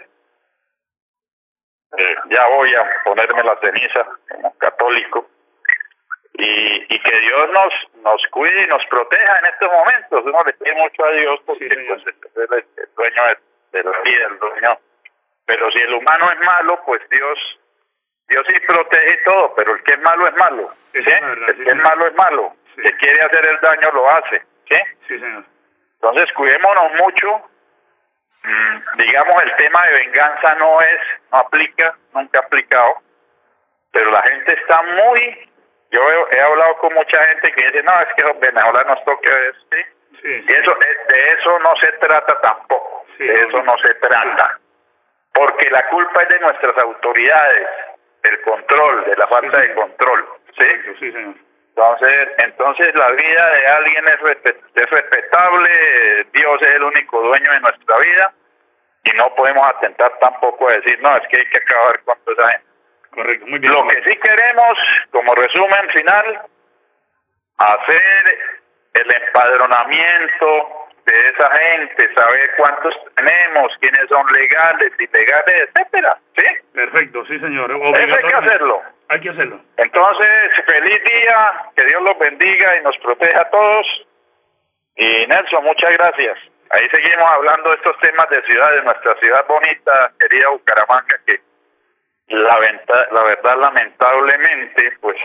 Eh, 1.96 2.16
ya 2.31 2.46
voy 2.48 2.74
a 2.74 3.02
ponerme 3.04 3.42
la 3.42 3.57
ceniza 3.61 4.07
como 4.31 4.57
católico. 4.59 5.28
Y, 6.35 6.94
y 6.94 7.00
que 7.00 7.20
Dios 7.20 7.50
nos 7.50 7.74
nos 8.02 8.22
cuide 8.31 8.62
y 8.62 8.66
nos 8.68 8.85
proteja 8.87 9.38
en 9.38 9.46
estos 9.46 9.70
momentos. 9.72 10.24
Uno 10.24 10.42
le 10.44 10.52
pide 10.52 10.74
mucho 10.74 11.04
a 11.04 11.11
Dios 11.12 11.40
porque 11.46 11.68
pues, 11.68 12.07
es 12.07 12.37
el, 12.37 12.64
el 12.76 12.94
dueño 12.94 13.22
de, 13.24 13.78
de 13.78 13.90
la 13.90 14.00
vida, 14.00 14.26
el 14.31 14.38
dueño. 14.38 14.78
Pero 15.46 15.70
si 15.70 15.78
el 15.78 15.94
humano 15.94 16.31
es 16.31 16.38
malo, 16.40 16.81
pues 16.85 17.00
Dios 17.09 17.38
Dios 18.28 18.46
sí 18.48 18.60
protege 18.60 19.16
todo, 19.24 19.54
pero 19.54 19.74
el 19.74 19.82
que 19.82 19.94
es 19.94 20.00
malo 20.00 20.26
es 20.26 20.34
malo. 20.36 20.62
¿sí? 20.92 21.02
verdad, 21.04 21.48
el 21.48 21.56
sí, 21.56 21.64
que 21.64 21.70
es 21.70 21.76
malo 21.76 22.06
es 22.06 22.14
malo. 22.14 22.52
Sí. 22.74 22.82
El 22.84 22.92
que 22.92 22.96
quiere 22.98 23.22
hacer 23.22 23.46
el 23.46 23.60
daño 23.60 23.88
lo 23.94 24.10
hace. 24.10 24.42
¿sí? 24.68 24.76
Sí, 25.08 25.18
señor. 25.18 25.44
Entonces 25.94 26.32
cuidémonos 26.34 26.92
mucho. 26.94 27.42
Mm, 28.44 28.98
digamos, 28.98 29.42
el 29.42 29.56
tema 29.56 29.80
de 29.86 29.92
venganza 30.04 30.54
no 30.56 30.78
es, 30.82 31.00
no 31.32 31.38
aplica, 31.38 31.96
nunca 32.12 32.40
ha 32.40 32.44
aplicado. 32.44 32.98
Pero 33.92 34.10
la 34.10 34.22
gente 34.22 34.52
está 34.52 34.82
muy. 34.82 35.50
Yo 35.90 36.00
he, 36.02 36.36
he 36.36 36.42
hablado 36.42 36.76
con 36.78 36.92
mucha 36.92 37.24
gente 37.24 37.50
que 37.52 37.64
dice, 37.66 37.82
no, 37.82 38.00
es 38.00 38.14
que 38.14 38.22
los 38.22 38.38
venezolanos 38.38 39.02
toque 39.04 39.28
este. 39.28 39.86
Sí, 40.20 40.44
Y 40.46 40.52
eso, 40.52 40.76
es- 40.80 41.06
de 41.08 41.32
eso 41.32 41.58
no 41.60 41.72
se 41.80 41.92
trata 41.92 42.40
tampoco. 42.42 43.06
Sí, 43.16 43.24
de 43.24 43.42
eso 43.44 43.62
no 43.62 43.72
se 43.78 43.94
trata. 43.94 44.58
Porque 45.32 45.70
la 45.70 45.88
culpa 45.88 46.22
es 46.24 46.28
de 46.28 46.40
nuestras 46.40 46.76
autoridades, 46.78 47.68
del 48.22 48.40
control, 48.42 49.04
de 49.04 49.16
la 49.16 49.26
falta 49.28 49.61
de 49.61 49.74
control. 49.74 50.28
¿sí? 50.57 50.64
Sí, 50.98 51.12
señor. 51.12 51.35
Entonces, 51.76 52.28
entonces 52.38 52.94
la 52.94 53.11
vida 53.12 53.50
de 53.54 53.66
alguien 53.68 54.04
es, 54.09 54.18
respe- 54.20 54.57
es 54.74 54.90
respetable, 54.90 56.24
Dios 56.33 56.62
es 56.62 56.68
el 56.74 56.83
único 56.83 57.22
dueño 57.22 57.52
de 57.52 57.61
nuestra 57.61 57.96
vida 57.98 58.33
y 59.04 59.11
no 59.16 59.33
podemos 59.37 59.68
atentar 59.68 60.12
tampoco 60.18 60.68
a 60.68 60.74
decir, 60.74 61.00
no, 61.00 61.16
es 61.16 61.26
que 61.28 61.38
hay 61.38 61.46
que 61.46 61.59
acabar 61.59 62.02
con 62.04 62.18
toda 62.24 62.37
esa 62.37 62.50
gente. 62.52 62.66
Correcto, 63.11 63.46
muy 63.46 63.59
bien. 63.61 63.72
Lo 63.72 63.87
que 63.88 64.02
sí 64.04 64.16
queremos, 64.16 64.78
como 65.12 65.35
resumen 65.35 65.88
final, 65.94 66.40
hacer 67.59 68.38
el 68.94 69.14
empadronamiento 69.14 70.88
de 71.12 71.29
esa 71.31 71.51
gente, 71.57 72.14
saber 72.14 72.51
cuántos 72.57 72.94
tenemos, 73.16 73.73
quiénes 73.81 74.09
son 74.09 74.33
legales, 74.33 74.92
ilegales, 74.99 75.68
etcétera, 75.75 76.18
¿sí? 76.37 76.44
Perfecto, 76.75 77.25
sí, 77.27 77.38
señor. 77.40 77.71
Eso 77.71 78.18
hay 78.18 78.25
que 78.29 78.37
hacerlo. 78.37 78.83
Hay 79.09 79.21
que 79.21 79.31
hacerlo. 79.31 79.61
Entonces, 79.77 80.53
feliz 80.66 81.03
día, 81.05 81.53
que 81.75 81.85
Dios 81.85 82.03
los 82.03 82.18
bendiga 82.18 82.77
y 82.77 82.83
nos 82.83 82.97
proteja 82.99 83.40
a 83.40 83.51
todos. 83.51 83.87
Y 84.97 85.27
Nelson, 85.27 85.64
muchas 85.64 85.92
gracias. 85.97 86.38
Ahí 86.71 86.88
seguimos 86.90 87.25
hablando 87.33 87.71
de 87.71 87.77
estos 87.77 87.99
temas 88.01 88.29
de 88.29 88.42
ciudad, 88.42 88.71
de 88.73 88.83
nuestra 88.83 89.12
ciudad 89.21 89.47
bonita, 89.47 90.12
querida 90.21 90.49
Bucaramanga, 90.51 91.16
que 91.27 91.40
la, 92.29 92.59
venta- 92.59 93.09
la 93.12 93.23
verdad, 93.23 93.57
lamentablemente, 93.62 94.92
pues 95.01 95.16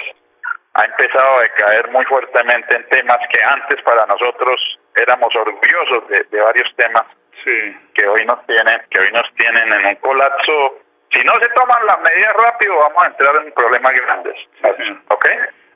ha 0.76 0.86
empezado 0.86 1.38
a 1.38 1.42
decaer 1.42 1.90
muy 1.92 2.06
fuertemente 2.06 2.76
en 2.76 2.88
temas 2.88 3.18
que 3.30 3.44
antes 3.44 3.82
para 3.84 4.06
nosotros 4.06 4.80
éramos 4.96 5.36
orgullosos 5.36 6.08
de, 6.10 6.24
de 6.24 6.42
varios 6.42 6.68
temas 6.76 7.04
Sí. 7.44 7.78
que 7.94 8.08
hoy 8.08 8.26
nos 8.26 8.46
tienen, 8.46 8.82
que 8.90 9.00
hoy 9.00 9.12
nos 9.12 9.34
tienen 9.36 9.72
en 9.74 9.86
un 9.88 9.96
colapso. 9.96 10.80
Si 11.12 11.20
no 11.24 11.34
se 11.42 11.50
toman 11.50 11.86
las 11.86 12.00
medidas 12.02 12.34
rápido, 12.38 12.76
vamos 12.78 13.04
a 13.04 13.08
entrar 13.08 13.36
en 13.46 13.52
problemas 13.54 13.92
grandes. 13.92 14.36
señor. 14.62 14.98
¿Ok? 15.10 15.28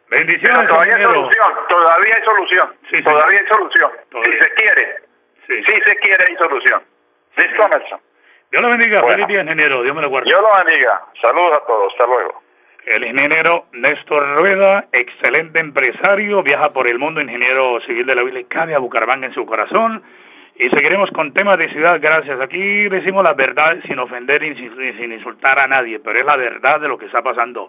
Bendiciones, 0.10 0.60
Pero 0.62 0.69
todavía 0.73 0.95
hay 0.95 1.03
solución, 1.03 1.53
todavía 1.67 2.15
hay 2.15 2.23
solución, 2.23 2.75
Sí, 2.89 2.97
sí. 2.97 3.03
todavía 3.03 3.39
hay 3.41 3.47
solución. 3.47 3.91
Todavía. 4.10 4.32
Si 4.34 4.39
se 4.39 4.53
quiere, 4.53 4.95
Sí. 5.47 5.63
si 5.65 5.82
se 5.82 5.95
quiere 5.97 6.25
hay 6.27 6.36
solución. 6.38 6.84
¿Listo, 7.36 7.67
Nelson? 7.67 8.01
Dios 8.49 8.62
lo 8.63 8.69
bendiga. 8.69 9.01
Bueno. 9.01 9.10
Feliz 9.15 9.27
día, 9.27 9.41
ingeniero. 9.41 9.84
Dios 9.84 9.93
me 9.95 10.01
lo 10.01 10.10
guarde. 10.10 10.30
Dios 10.30 10.41
lo 10.41 10.63
bendiga. 10.63 11.01
Saludos 11.21 11.60
a 11.62 11.65
todos. 11.67 11.91
Hasta 11.91 12.06
luego. 12.08 12.41
El 12.88 13.04
ingeniero 13.04 13.65
Néstor 13.73 14.39
Rueda, 14.39 14.86
excelente 14.93 15.60
empresario, 15.60 16.41
viaja 16.41 16.69
por 16.73 16.88
el 16.88 16.97
mundo, 16.97 17.19
ingeniero 17.19 17.82
civil 17.82 18.06
de 18.06 18.15
la 18.15 18.23
Villa 18.23 18.45
a 18.78 18.80
Bucaramanga 18.80 19.28
en 19.28 19.34
su 19.34 19.45
corazón. 19.45 20.02
Y 20.56 20.69
seguiremos 20.69 21.12
con 21.12 21.34
temas 21.34 21.60
de 21.60 21.69
ciudad, 21.69 22.00
gracias. 22.02 22.39
Aquí 22.39 22.88
decimos 22.88 23.26
la 23.26 23.34
verdad 23.34 23.78
sin 23.86 24.00
ofender 24.00 24.41
y 24.41 24.56
sin, 24.56 24.73
sin 24.97 25.12
insultar 25.12 25.62
a 25.62 25.67
nadie, 25.67 26.00
pero 26.00 26.17
es 26.17 26.26
la 26.26 26.38
verdad 26.38 26.80
de 26.80 26.88
lo 26.88 26.97
que 26.97 27.08
está 27.08 27.21
pasando. 27.21 27.67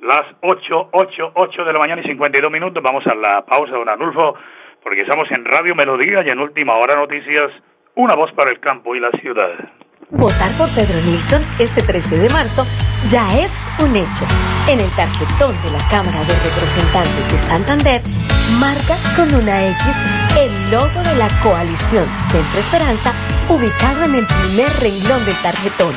Las 0.00 0.26
8, 0.42 0.90
8, 0.92 1.32
8 1.34 1.64
de 1.64 1.72
la 1.72 1.78
mañana 1.80 2.00
y 2.00 2.06
52 2.06 2.52
minutos, 2.52 2.80
vamos 2.84 3.04
a 3.08 3.16
la 3.16 3.44
pausa, 3.44 3.72
don 3.72 3.88
Anulfo, 3.88 4.36
porque 4.80 5.00
estamos 5.00 5.28
en 5.32 5.44
Radio 5.44 5.74
Melodía 5.74 6.22
y 6.22 6.30
en 6.30 6.38
Última 6.38 6.76
Hora 6.76 6.94
Noticias, 6.94 7.50
una 7.96 8.14
voz 8.14 8.30
para 8.34 8.52
el 8.52 8.60
campo 8.60 8.94
y 8.94 9.00
la 9.00 9.10
ciudad. 9.10 9.58
Votar 10.12 10.52
por 10.58 10.68
Pedro 10.74 11.00
Nilsson 11.00 11.42
este 11.58 11.80
13 11.80 12.18
de 12.18 12.28
marzo 12.28 12.66
ya 13.08 13.38
es 13.38 13.66
un 13.78 13.96
hecho. 13.96 14.26
En 14.68 14.78
el 14.78 14.90
tarjetón 14.90 15.56
de 15.62 15.70
la 15.70 15.88
Cámara 15.88 16.22
de 16.24 16.34
Representantes 16.34 17.32
de 17.32 17.38
Santander, 17.38 18.02
marca 18.60 18.98
con 19.16 19.34
una 19.34 19.66
X 19.68 19.96
el 20.38 20.70
logo 20.70 21.02
de 21.02 21.14
la 21.14 21.28
coalición 21.40 22.04
Centro 22.18 22.60
Esperanza 22.60 23.14
ubicado 23.48 24.04
en 24.04 24.16
el 24.16 24.26
primer 24.26 24.68
renglón 24.80 25.24
del 25.24 25.40
tarjetón. 25.40 25.94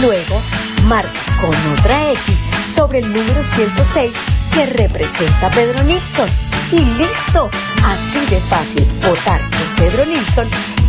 Luego, 0.00 0.40
marca 0.84 1.20
con 1.42 1.54
otra 1.72 2.12
X 2.12 2.42
sobre 2.64 3.00
el 3.00 3.12
número 3.12 3.42
106 3.42 4.12
que 4.54 4.66
representa 4.66 5.48
a 5.48 5.50
Pedro 5.50 5.82
Nilsson. 5.84 6.28
Y 6.72 6.78
listo, 6.78 7.50
así 7.84 8.24
de 8.30 8.40
fácil, 8.48 8.88
votar 9.06 9.40
por 9.50 9.76
Pedro 9.76 10.06
Nilsson 10.06 10.48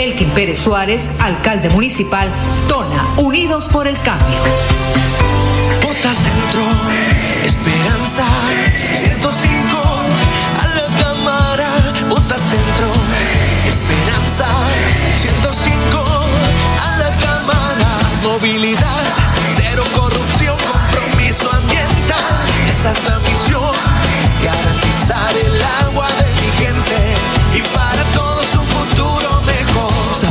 Elkin 0.00 0.30
Pérez 0.30 0.58
Suárez, 0.58 1.10
alcalde 1.18 1.68
municipal, 1.68 2.26
Tona, 2.68 3.06
Unidos 3.18 3.68
por 3.68 3.86
el 3.86 4.00
Cambio. 4.00 4.38
Bota 5.82 6.14
Centro, 6.14 6.62
Esperanza, 7.44 8.24
105, 8.94 9.78
a 10.58 10.66
la 10.74 10.86
cámara, 11.02 11.68
Bota 12.08 12.38
Centro, 12.38 12.88
Esperanza, 13.68 14.46
105, 15.18 15.74
a 16.82 16.96
la 16.96 17.10
cámara, 17.18 17.98
movilidad, 18.22 19.04
cero 19.54 19.82
corrupción, 19.94 20.56
compromiso 20.72 21.52
ambiental, 21.52 22.24
esa 22.70 22.92
es 22.92 23.04
la 23.04 23.18
misión, 23.18 23.70
garantizar 24.42 25.36
el 25.36 25.62
agua 25.84 26.08
de 26.08 26.40
mi 26.40 26.50
gente. 26.56 26.96
Y 27.54 27.60
para 27.76 28.09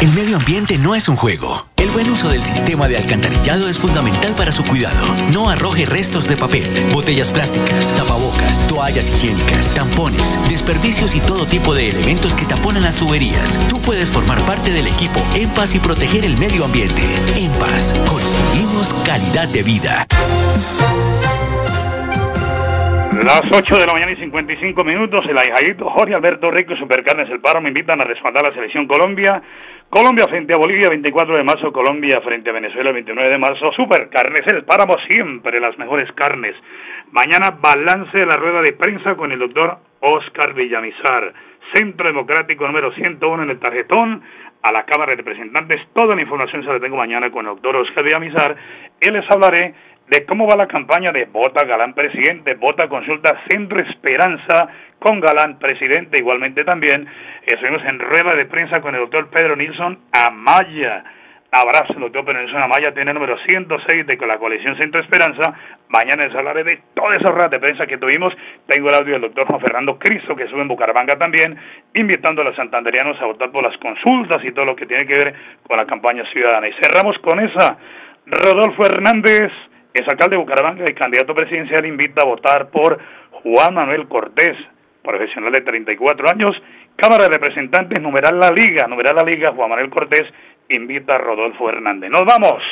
El 0.00 0.14
medio 0.14 0.36
ambiente 0.36 0.78
no 0.78 0.94
es 0.94 1.08
un 1.08 1.16
juego. 1.16 1.66
El 1.76 1.88
buen 1.88 2.08
uso 2.08 2.28
del 2.28 2.40
sistema 2.40 2.86
de 2.86 2.96
alcantarillado 2.96 3.68
es 3.68 3.80
fundamental 3.80 4.32
para 4.36 4.52
su 4.52 4.64
cuidado. 4.64 5.16
No 5.32 5.50
arroje 5.50 5.86
restos 5.86 6.28
de 6.28 6.36
papel, 6.36 6.86
botellas 6.94 7.32
plásticas, 7.32 7.92
tapabocas, 7.96 8.68
toallas 8.68 9.10
higiénicas, 9.10 9.74
tampones, 9.74 10.38
desperdicios 10.48 11.16
y 11.16 11.20
todo 11.20 11.48
tipo 11.48 11.74
de 11.74 11.90
elementos 11.90 12.36
que 12.36 12.44
taponan 12.44 12.84
las 12.84 12.94
tuberías. 12.94 13.58
Tú 13.68 13.82
puedes 13.82 14.08
formar 14.08 14.38
parte 14.42 14.72
del 14.72 14.86
equipo 14.86 15.18
En 15.34 15.50
y 15.74 15.78
proteger 15.80 16.24
el 16.24 16.36
medio 16.36 16.64
ambiente. 16.64 17.02
En 17.36 17.50
Paz, 17.58 17.92
construimos 18.08 18.94
calidad 19.04 19.48
de 19.48 19.64
vida. 19.64 20.06
Las 23.24 23.50
8 23.50 23.78
de 23.78 23.86
la 23.86 23.92
mañana 23.92 24.12
y 24.12 24.16
55 24.16 24.84
minutos, 24.84 25.24
el 25.28 25.36
ahijadito 25.36 25.88
Jorge 25.88 26.14
Alberto 26.14 26.52
Rico 26.52 26.74
y 26.74 26.78
Supercarnes 26.78 27.28
El 27.30 27.40
Paro 27.40 27.60
me 27.60 27.68
invitan 27.68 28.00
a 28.00 28.04
respaldar 28.04 28.44
la 28.46 28.54
selección 28.54 28.86
Colombia. 28.86 29.42
Colombia 29.90 30.28
frente 30.28 30.52
a 30.52 30.58
Bolivia, 30.58 30.90
24 30.90 31.34
de 31.34 31.42
marzo, 31.42 31.72
Colombia 31.72 32.20
frente 32.20 32.50
a 32.50 32.52
Venezuela, 32.52 32.92
29 32.92 33.30
de 33.30 33.38
marzo. 33.38 33.72
Supercarnes 33.72 34.42
El 34.46 34.64
Páramo, 34.64 34.98
siempre 35.06 35.60
las 35.60 35.78
mejores 35.78 36.12
carnes. 36.12 36.54
Mañana 37.10 37.56
balance 37.58 38.18
de 38.18 38.26
la 38.26 38.36
rueda 38.36 38.60
de 38.60 38.74
prensa 38.74 39.14
con 39.14 39.32
el 39.32 39.38
doctor 39.38 39.78
Oscar 40.00 40.52
Villamizar. 40.52 41.32
Centro 41.72 42.06
Democrático 42.06 42.66
número 42.66 42.92
101 42.92 43.44
en 43.44 43.50
el 43.50 43.58
tarjetón, 43.58 44.22
a 44.60 44.72
la 44.72 44.84
Cámara 44.84 45.12
de 45.12 45.16
Representantes. 45.22 45.80
Toda 45.94 46.14
la 46.14 46.20
información 46.20 46.62
se 46.62 46.68
la 46.68 46.80
tengo 46.80 46.96
mañana 46.96 47.30
con 47.30 47.46
el 47.46 47.54
doctor 47.54 47.76
Oscar 47.76 48.04
Villamizar. 48.04 48.56
Y 49.00 49.10
les 49.10 49.24
hablaré 49.30 49.72
de 50.10 50.24
cómo 50.24 50.46
va 50.46 50.56
la 50.56 50.66
campaña 50.66 51.12
de 51.12 51.26
Vota 51.26 51.64
Galán 51.66 51.94
Presidente, 51.94 52.54
Vota 52.54 52.88
Consulta 52.88 53.42
Centro 53.48 53.80
Esperanza 53.80 54.68
con 54.98 55.20
Galán 55.20 55.58
Presidente, 55.58 56.18
igualmente 56.18 56.64
también. 56.64 57.06
Estuvimos 57.46 57.84
en 57.84 57.98
rueda 57.98 58.34
de 58.34 58.46
prensa 58.46 58.80
con 58.80 58.94
el 58.94 59.02
doctor 59.02 59.28
Pedro 59.28 59.56
Nilsson 59.56 59.98
Amaya. 60.12 61.04
Abrazo, 61.50 61.94
doctor 61.98 62.24
Pedro 62.24 62.40
Nilsson 62.40 62.62
Amaya, 62.62 62.92
tiene 62.92 63.10
el 63.10 63.14
número 63.14 63.38
106 63.38 64.06
de 64.06 64.26
la 64.26 64.38
coalición 64.38 64.76
Centro 64.76 65.00
Esperanza. 65.00 65.54
Mañana 65.88 66.26
les 66.26 66.34
hablaré 66.34 66.64
de 66.64 66.80
todas 66.94 67.20
esas 67.20 67.30
ruedas 67.30 67.50
de 67.50 67.58
prensa 67.58 67.86
que 67.86 67.98
tuvimos. 67.98 68.34
Tengo 68.66 68.88
el 68.88 68.94
audio 68.94 69.12
del 69.14 69.22
doctor 69.22 69.46
Juan 69.46 69.60
Fernando 69.60 69.98
Cristo, 69.98 70.36
que 70.36 70.46
sube 70.48 70.62
en 70.62 70.68
Bucaramanga 70.68 71.16
también, 71.18 71.56
invitando 71.94 72.42
a 72.42 72.44
los 72.44 72.56
santanderianos 72.56 73.20
a 73.20 73.26
votar 73.26 73.50
por 73.50 73.62
las 73.62 73.76
consultas 73.78 74.42
y 74.44 74.52
todo 74.52 74.64
lo 74.64 74.76
que 74.76 74.86
tiene 74.86 75.06
que 75.06 75.18
ver 75.18 75.34
con 75.66 75.76
la 75.76 75.86
campaña 75.86 76.24
ciudadana. 76.32 76.68
Y 76.68 76.72
cerramos 76.80 77.18
con 77.18 77.40
esa. 77.40 77.78
Rodolfo 78.26 78.84
Hernández 78.84 79.50
el 79.94 80.04
alcalde 80.04 80.36
de 80.36 80.42
Bucaramanga 80.42 80.88
y 80.88 80.94
candidato 80.94 81.34
presidencial 81.34 81.86
invita 81.86 82.22
a 82.22 82.26
votar 82.26 82.68
por 82.70 82.98
Juan 83.42 83.74
Manuel 83.74 84.08
Cortés, 84.08 84.56
profesional 85.02 85.52
de 85.52 85.62
34 85.62 86.30
años. 86.30 86.56
Cámara 86.96 87.24
de 87.24 87.30
Representantes, 87.30 88.00
numeral 88.00 88.38
la 88.38 88.50
Liga, 88.50 88.86
numeral 88.86 89.16
la 89.16 89.22
Liga, 89.22 89.52
Juan 89.52 89.70
Manuel 89.70 89.90
Cortés 89.90 90.24
invita 90.68 91.14
a 91.14 91.18
Rodolfo 91.18 91.68
Hernández. 91.68 92.10
Nos 92.10 92.24
vamos. 92.24 92.62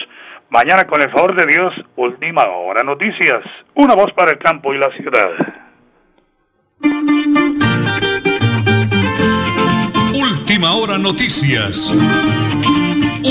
Mañana, 0.51 0.85
con 0.87 1.03
el 1.03 1.11
favor 1.11 1.35
de 1.35 1.47
Dios, 1.47 1.73
última 1.97 2.47
hora 2.47 2.83
noticias. 2.85 3.41
Una 3.75 3.95
voz 3.95 4.13
para 4.13 4.31
el 4.31 4.39
campo 4.39 4.73
y 4.75 4.79
la 4.79 4.91
ciudad. 4.93 5.31
Última 10.15 10.73
hora 10.75 10.99
noticias. 10.99 11.93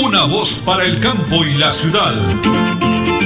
Una 0.04 0.26
voz 0.26 0.62
para 0.66 0.84
el 0.84 1.00
campo 1.00 1.44
y 1.44 1.54
la 1.58 1.72
ciudad. 1.72 3.05